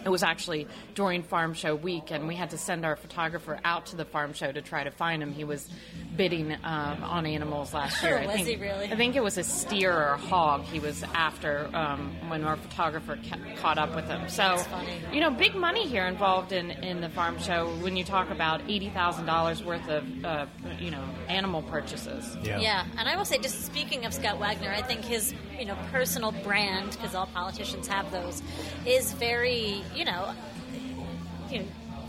It 0.05 0.09
was 0.09 0.23
actually 0.23 0.67
during 0.95 1.23
farm 1.23 1.53
show 1.53 1.75
week, 1.75 2.11
and 2.11 2.27
we 2.27 2.35
had 2.35 2.49
to 2.51 2.57
send 2.57 2.85
our 2.85 2.95
photographer 2.95 3.59
out 3.63 3.87
to 3.87 3.95
the 3.95 4.05
farm 4.05 4.33
show 4.33 4.51
to 4.51 4.61
try 4.61 4.83
to 4.83 4.91
find 4.91 5.21
him. 5.21 5.31
He 5.31 5.43
was 5.43 5.69
bidding 6.17 6.51
um, 6.63 7.03
on 7.03 7.25
animals 7.25 7.73
last 7.73 8.01
year. 8.03 8.17
I 8.23 8.25
Was 8.25 8.35
think, 8.35 8.47
he 8.47 8.55
really? 8.55 8.91
I 8.91 8.95
think 8.95 9.15
it 9.15 9.23
was 9.23 9.37
a 9.37 9.43
steer 9.43 9.93
or 9.95 10.13
a 10.13 10.17
hog. 10.17 10.63
He 10.63 10.79
was 10.79 11.03
after 11.13 11.69
um, 11.73 12.13
when 12.29 12.43
our 12.43 12.57
photographer 12.57 13.17
ca- 13.29 13.37
caught 13.57 13.77
up 13.77 13.95
with 13.95 14.05
him. 14.05 14.27
So, 14.27 14.57
you 15.13 15.19
know, 15.21 15.29
big 15.29 15.55
money 15.55 15.87
here 15.87 16.05
involved 16.05 16.51
in, 16.51 16.71
in 16.71 17.01
the 17.01 17.09
farm 17.09 17.37
show 17.39 17.67
when 17.81 17.95
you 17.95 18.03
talk 18.03 18.29
about 18.31 18.61
eighty 18.67 18.89
thousand 18.89 19.25
dollars 19.25 19.63
worth 19.63 19.87
of 19.87 20.25
uh, 20.25 20.45
you 20.79 20.91
know 20.91 21.03
animal 21.27 21.61
purchases. 21.63 22.35
yeah. 22.43 22.59
Yeah, 22.59 22.85
and 22.97 23.07
I 23.07 23.15
will 23.15 23.25
say, 23.25 23.37
just 23.37 23.65
speaking 23.65 24.05
of 24.05 24.13
Scott 24.13 24.39
Wagner, 24.39 24.71
I 24.71 24.81
think 24.81 25.03
his 25.05 25.33
you 25.59 25.65
know 25.65 25.77
personal 25.91 26.31
brand, 26.31 26.91
because 26.91 27.13
all 27.15 27.27
politicians 27.27 27.87
have 27.87 28.11
those, 28.11 28.41
is 28.85 29.13
very 29.13 29.80
you 29.95 30.05
know, 30.05 30.33
you 31.49 31.59
know 31.59 31.65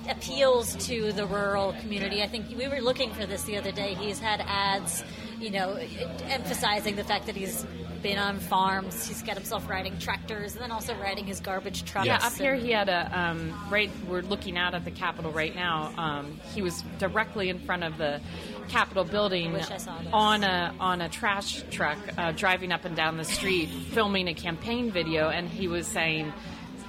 appeals 0.09 0.75
to 0.87 1.13
the 1.13 1.27
rural 1.27 1.75
community. 1.81 2.23
I 2.23 2.29
think 2.29 2.57
we 2.57 2.69
were 2.69 2.81
looking 2.81 3.13
for 3.13 3.27
this 3.27 3.45
the 3.45 3.57
other 3.57 3.73
day. 3.73 3.95
He's 3.95 4.19
had 4.19 4.41
ads, 4.41 5.05
you 5.39 5.51
know, 5.51 5.79
emphasizing 6.25 6.97
the 6.97 7.05
fact 7.05 7.27
that 7.27 7.37
he's 7.37 7.65
been 8.03 8.19
on 8.19 8.39
farms. 8.39 9.07
He's 9.07 9.23
got 9.23 9.37
himself 9.37 9.69
riding 9.69 9.97
tractors 9.99 10.55
and 10.55 10.63
then 10.63 10.73
also 10.73 10.95
riding 10.97 11.25
his 11.25 11.41
garbage 11.41 11.85
trucks. 11.85 12.07
Yeah, 12.07 12.19
up 12.21 12.33
here 12.33 12.57
he 12.57 12.73
had 12.73 12.89
a 12.89 13.19
um, 13.19 13.55
right. 13.71 13.91
We're 14.09 14.23
looking 14.23 14.59
out 14.59 14.75
at 14.75 14.85
the 14.85 14.91
Capitol 14.91 15.31
right 15.31 15.55
now. 15.55 15.93
Um, 15.97 16.41
he 16.53 16.63
was 16.63 16.83
directly 16.99 17.49
in 17.49 17.61
front 17.61 17.85
of 17.85 17.99
the 17.99 18.21
Capitol 18.69 19.05
building 19.05 19.55
I 19.55 20.09
on 20.13 20.43
a 20.43 20.75
on 20.81 21.01
a 21.01 21.09
trash 21.09 21.63
truck, 21.71 21.99
uh, 22.19 22.33
driving 22.33 22.73
up 22.73 22.85
and 22.85 22.97
down 22.97 23.17
the 23.17 23.25
street, 23.25 23.69
filming 23.69 24.29
a 24.29 24.35
campaign 24.35 24.91
video, 24.91 25.29
and 25.29 25.49
he 25.49 25.69
was 25.69 25.87
saying. 25.87 26.33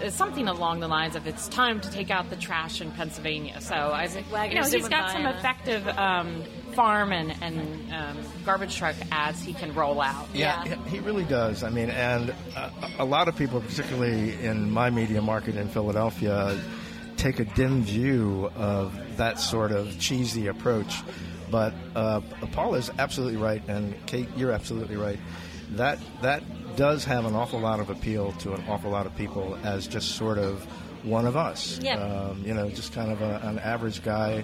Uh, 0.01 0.09
Something 0.09 0.47
along 0.47 0.79
the 0.79 0.87
lines 0.87 1.15
of 1.15 1.27
"It's 1.27 1.47
time 1.47 1.79
to 1.81 1.89
take 1.91 2.09
out 2.11 2.29
the 2.29 2.35
trash 2.35 2.81
in 2.81 2.91
Pennsylvania." 2.91 3.59
So 3.61 3.75
I, 3.75 4.07
like 4.31 4.51
you 4.51 4.59
know, 4.59 4.67
he's 4.67 4.87
got 4.87 5.11
some 5.11 5.25
effective 5.25 5.87
um, 5.89 6.43
farm 6.73 7.11
and, 7.11 7.33
and 7.41 7.93
um, 7.93 8.17
garbage 8.45 8.75
truck 8.75 8.95
ads 9.11 9.41
he 9.43 9.53
can 9.53 9.73
roll 9.75 10.01
out. 10.01 10.27
Yeah. 10.33 10.63
he- 10.65 10.89
he 10.97 10.99
really 10.99 11.25
does. 11.25 11.63
I 11.63 11.69
mean, 11.69 11.89
and 11.89 12.33
uh, 12.55 12.69
a 12.99 13.05
lot 13.05 13.27
of 13.27 13.35
people, 13.35 13.61
particularly 13.61 14.33
in 14.43 14.69
my 14.71 14.89
media 14.89 15.21
market 15.21 15.55
in 15.55 15.67
Philadelphia, 15.69 16.59
take 17.17 17.39
a 17.39 17.45
dim 17.45 17.83
view 17.83 18.51
of 18.55 19.17
that 19.17 19.39
sort 19.39 19.71
of 19.71 19.99
cheesy 19.99 20.47
approach. 20.47 21.01
But 21.51 21.73
uh, 21.95 22.21
Paul 22.51 22.73
is 22.75 22.89
absolutely 22.97 23.37
right, 23.37 23.61
and 23.67 23.93
Kate, 24.07 24.27
you're 24.35 24.51
absolutely 24.51 24.95
right. 24.97 25.19
That 25.73 25.99
that 26.23 26.41
does 26.75 27.03
have 27.05 27.25
an 27.25 27.35
awful 27.35 27.59
lot 27.59 27.79
of 27.79 27.89
appeal 27.89 28.31
to 28.39 28.53
an 28.53 28.63
awful 28.67 28.91
lot 28.91 29.05
of 29.05 29.15
people 29.15 29.57
as 29.63 29.87
just 29.87 30.15
sort 30.15 30.37
of 30.37 30.63
one 31.03 31.25
of 31.25 31.35
us. 31.35 31.79
Yeah. 31.81 31.97
Um, 31.99 32.43
you 32.45 32.53
know, 32.53 32.69
just 32.69 32.93
kind 32.93 33.11
of 33.11 33.21
a, 33.21 33.39
an 33.43 33.59
average 33.59 34.03
guy. 34.03 34.43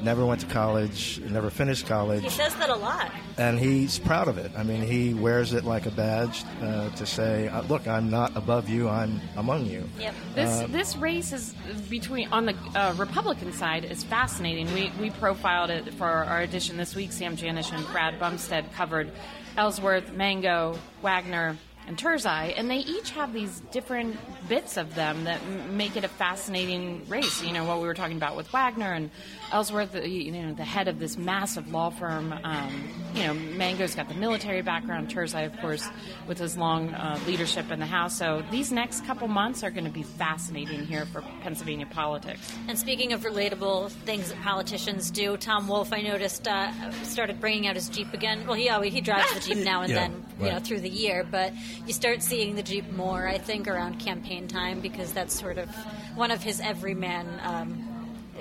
Never 0.00 0.24
went 0.24 0.40
to 0.42 0.46
college, 0.46 1.18
never 1.28 1.50
finished 1.50 1.88
college 1.88 2.22
He 2.22 2.28
says 2.30 2.54
that 2.54 2.70
a 2.70 2.76
lot. 2.76 3.10
and 3.36 3.58
he's 3.58 3.98
proud 3.98 4.28
of 4.28 4.38
it. 4.38 4.52
I 4.56 4.62
mean, 4.62 4.80
he 4.80 5.12
wears 5.12 5.52
it 5.54 5.64
like 5.64 5.86
a 5.86 5.90
badge 5.90 6.44
uh, 6.62 6.90
to 6.90 7.04
say, 7.04 7.48
uh, 7.48 7.62
"Look, 7.62 7.88
I'm 7.88 8.08
not 8.08 8.36
above 8.36 8.68
you; 8.68 8.88
I'm 8.88 9.20
among 9.36 9.66
you." 9.66 9.88
Yep. 9.98 10.14
This 10.36 10.70
this 10.70 10.96
race 10.96 11.32
is 11.32 11.52
between 11.90 12.28
on 12.30 12.46
the 12.46 12.54
uh, 12.76 12.94
Republican 12.96 13.52
side 13.52 13.84
is 13.84 14.04
fascinating. 14.04 14.72
We 14.72 14.92
we 15.00 15.10
profiled 15.10 15.70
it 15.70 15.92
for 15.94 16.06
our 16.06 16.42
edition 16.42 16.76
this 16.76 16.94
week. 16.94 17.10
Sam 17.10 17.36
Janesch 17.36 17.72
and 17.72 17.84
Brad 17.88 18.20
Bumsted 18.20 18.72
covered 18.74 19.10
Ellsworth, 19.58 20.12
Mango, 20.12 20.78
Wagner, 21.02 21.56
and 21.88 21.96
Turzai, 21.96 22.52
and 22.56 22.70
they 22.70 22.76
each 22.76 23.10
have 23.12 23.32
these 23.32 23.60
different 23.72 24.16
bits 24.48 24.76
of 24.76 24.94
them 24.94 25.24
that 25.24 25.40
m- 25.42 25.76
make 25.76 25.96
it 25.96 26.04
a 26.04 26.08
fascinating 26.08 27.02
race. 27.08 27.42
You 27.42 27.52
know 27.52 27.64
what 27.64 27.80
we 27.80 27.86
were 27.86 27.94
talking 27.94 28.16
about 28.18 28.36
with 28.36 28.46
Wagner 28.48 28.92
and 28.92 29.10
Ellsworth, 29.50 29.94
you 30.06 30.30
know, 30.30 30.52
the 30.52 30.64
head 30.64 30.86
of 30.88 30.98
this 30.98 31.16
massive 31.16 31.72
law 31.72 31.88
firm. 31.90 32.34
Um, 32.44 32.90
you 33.14 33.22
know, 33.26 33.32
Mango's 33.34 33.94
got 33.94 34.08
the 34.08 34.14
military 34.14 34.60
background. 34.60 35.08
Turzai, 35.08 35.46
of 35.46 35.58
course, 35.60 35.88
with 36.26 36.38
his 36.38 36.58
long 36.58 36.90
uh, 36.90 37.18
leadership 37.26 37.70
in 37.70 37.80
the 37.80 37.86
House. 37.86 38.16
So 38.18 38.42
these 38.50 38.70
next 38.70 39.06
couple 39.06 39.26
months 39.26 39.64
are 39.64 39.70
going 39.70 39.86
to 39.86 39.90
be 39.90 40.02
fascinating 40.02 40.84
here 40.84 41.06
for 41.06 41.22
Pennsylvania 41.42 41.86
politics. 41.86 42.54
And 42.68 42.78
speaking 42.78 43.14
of 43.14 43.22
relatable 43.22 43.90
things 44.04 44.28
that 44.28 44.40
politicians 44.42 45.10
do, 45.10 45.38
Tom 45.38 45.66
Wolf, 45.66 45.92
I 45.92 46.02
noticed, 46.02 46.46
uh, 46.46 46.70
started 47.04 47.40
bringing 47.40 47.66
out 47.66 47.76
his 47.76 47.88
Jeep 47.88 48.12
again. 48.12 48.46
Well, 48.46 48.56
he 48.56 48.68
always 48.68 48.92
he 48.92 49.00
drives 49.00 49.32
the 49.32 49.40
Jeep 49.40 49.64
now 49.64 49.80
and 49.80 49.90
Yeah, 49.90 50.08
then, 50.08 50.26
you 50.40 50.50
know, 50.50 50.58
through 50.60 50.80
the 50.80 50.88
year. 50.88 51.26
But 51.28 51.52
you 51.86 51.92
start 51.92 52.22
seeing 52.22 52.54
the 52.56 52.62
Jeep 52.62 52.90
more, 52.92 53.26
I 53.26 53.38
think, 53.38 53.66
around 53.68 53.98
campaign 53.98 54.48
time 54.48 54.80
because 54.80 55.12
that's 55.12 55.38
sort 55.38 55.58
of 55.58 55.68
one 56.14 56.30
of 56.30 56.42
his 56.42 56.60
everyman 56.60 57.26
um, 57.42 57.84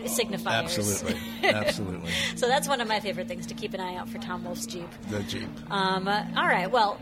signifiers. 0.04 0.48
Absolutely, 0.48 1.16
absolutely. 1.50 2.12
So 2.36 2.48
that's 2.48 2.68
one 2.68 2.82
of 2.82 2.88
my 2.88 3.00
favorite 3.00 3.28
things 3.28 3.48
to 3.48 3.54
keep 3.54 3.74
an 3.74 3.80
eye 3.80 3.96
out 3.96 4.10
for 4.10 4.18
Tom 4.20 4.44
Wolf's 4.46 4.66
Jeep. 4.66 4.90
The 5.10 5.24
Jeep. 5.24 5.50
Um, 5.72 6.08
uh, 6.08 6.24
all 6.38 6.48
right. 6.48 6.70
Well, 6.70 7.00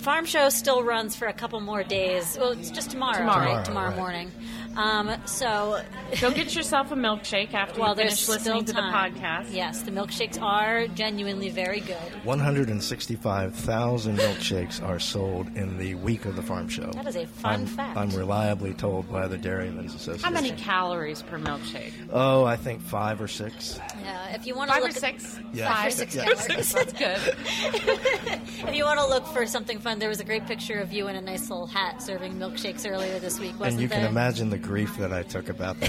Farm 0.00 0.26
Show 0.26 0.48
still 0.50 0.82
runs 0.82 1.16
for 1.16 1.26
a 1.28 1.32
couple 1.32 1.60
more 1.60 1.82
days. 1.82 2.36
Well, 2.38 2.50
it's 2.50 2.70
just 2.70 2.90
tomorrow, 2.90 3.18
Tomorrow. 3.18 3.54
right? 3.54 3.64
Tomorrow 3.64 3.88
Right. 3.90 3.96
morning. 3.96 4.32
Um, 4.76 5.14
so, 5.26 5.82
Go 6.20 6.30
get 6.30 6.54
yourself 6.54 6.90
a 6.92 6.94
milkshake 6.94 7.54
after 7.54 7.80
well, 7.80 7.90
you 7.90 7.94
there's 7.96 8.24
finish 8.24 8.28
listening 8.28 8.64
to 8.66 8.72
the 8.72 8.80
podcast. 8.80 9.52
Yes, 9.52 9.82
the 9.82 9.90
milkshakes 9.90 10.40
are 10.40 10.86
genuinely 10.88 11.48
very 11.50 11.80
good. 11.80 11.96
165,000 12.24 14.16
milkshakes 14.18 14.82
are 14.82 14.98
sold 14.98 15.46
in 15.56 15.78
the 15.78 15.94
week 15.96 16.24
of 16.24 16.36
the 16.36 16.42
farm 16.42 16.68
show. 16.68 16.90
That 16.92 17.06
is 17.06 17.16
a 17.16 17.26
fun 17.26 17.52
I'm, 17.62 17.66
fact. 17.66 17.96
I'm 17.96 18.10
reliably 18.10 18.74
told 18.74 19.10
by 19.10 19.26
the 19.28 19.38
Dairymen's 19.38 19.94
Association. 19.94 20.24
How 20.24 20.30
many 20.30 20.52
calories 20.52 21.22
per 21.22 21.38
milkshake? 21.38 21.92
Oh, 22.12 22.44
I 22.44 22.56
think 22.56 22.80
five 22.82 23.20
or 23.20 23.28
six. 23.28 23.78
Yeah, 24.02 24.34
if 24.34 24.46
you 24.46 24.54
want 24.54 24.70
to 24.70 24.74
Five 24.74 24.82
or 24.84 24.86
look 24.88 24.96
at- 24.96 25.00
six? 25.20 25.40
Yeah. 25.52 25.72
Five 25.72 25.86
or 25.86 25.88
Yeah. 25.88 25.94
six 25.94 26.14
Yeah. 26.14 26.24
calories. 26.24 26.72
That's 26.74 26.92
good. 26.92 27.18
if 28.68 28.74
you 28.74 28.84
want 28.84 28.98
to 29.00 29.06
look 29.06 29.26
for 29.28 29.46
something 29.46 29.78
fun, 29.78 29.98
there 29.98 30.08
was 30.08 30.20
a 30.20 30.24
great 30.24 30.46
picture 30.46 30.78
of 30.80 30.92
you 30.92 31.08
in 31.08 31.16
a 31.16 31.20
nice 31.20 31.48
little 31.50 31.66
hat 31.66 32.02
serving 32.02 32.34
milkshakes 32.34 32.88
earlier 32.90 33.18
this 33.18 33.38
week, 33.40 33.52
wasn't 33.58 33.72
and 33.72 33.80
you 33.80 33.88
there? 33.88 34.00
can 34.00 34.08
imagine 34.08 34.50
the 34.50 34.58
grief 34.64 34.96
that 34.98 35.12
I 35.12 35.22
took 35.22 35.48
about 35.48 35.78
that. 35.80 35.88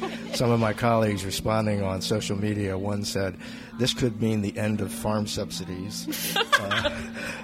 hat. 0.00 0.10
Some 0.36 0.50
of 0.50 0.60
my 0.60 0.72
colleagues 0.72 1.24
responding 1.24 1.82
on 1.82 2.00
social 2.00 2.36
media, 2.36 2.78
one 2.78 3.04
said, 3.04 3.36
"This 3.78 3.92
could 3.94 4.20
mean 4.22 4.40
the 4.42 4.56
end 4.56 4.80
of 4.80 4.90
farm 4.92 5.26
subsidies." 5.26 6.36
Uh, 6.64 6.88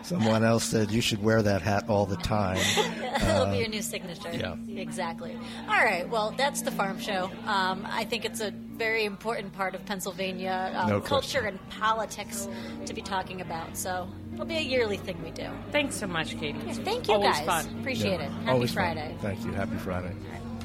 someone 0.02 0.42
else 0.44 0.64
said, 0.64 0.90
"You 0.90 1.02
should 1.02 1.22
wear 1.22 1.42
that 1.42 1.61
hat 1.61 1.85
all 1.88 2.06
the 2.06 2.16
time." 2.16 2.56
That'll 3.20 3.52
be 3.52 3.59
your 3.59 3.68
new 3.68 3.83
signature. 3.83 4.30
yeah. 4.33 4.54
Exactly. 4.68 5.37
All 5.68 5.74
right. 5.85 6.09
Well, 6.09 6.33
that's 6.38 6.62
the 6.62 6.70
farm 6.70 6.98
show. 7.00 7.30
Um, 7.44 7.87
I 7.90 8.04
think 8.04 8.24
it's 8.24 8.40
a 8.40 8.50
very 8.50 9.04
important 9.04 9.52
part 9.52 9.74
of 9.74 9.85
Pennsylvania 9.85 10.72
um, 10.74 10.88
No 10.88 11.00
culture 11.02 11.40
and 11.40 11.59
politics 11.68 12.48
to 12.87 12.94
be 12.94 13.02
talking 13.02 13.42
about. 13.42 13.76
So 13.76 14.09
it'll 14.33 14.46
be 14.46 14.56
a 14.56 14.61
yearly 14.62 14.96
thing 14.96 15.22
we 15.22 15.33
do. 15.33 15.48
Thanks 15.70 15.96
so 15.96 16.06
much, 16.06 16.38
Katie. 16.38 16.59
It's 16.66 16.78
Thank 16.78 17.09
you 17.09 17.14
always 17.14 17.37
guys. 17.40 17.44
fun. 17.66 17.78
Appreciate 17.80 18.20
Yeah. 18.20 18.26
it. 18.26 18.30
Happy 18.30 18.50
Always 18.50 18.70
fun. 18.72 18.94
Friday. 18.94 19.16
Thank 19.20 19.44
you. 19.44 19.52
Happy 19.52 19.76
Friday. 19.76 20.14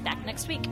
Back 0.06 0.24
next 0.24 0.48
week. 0.48 0.66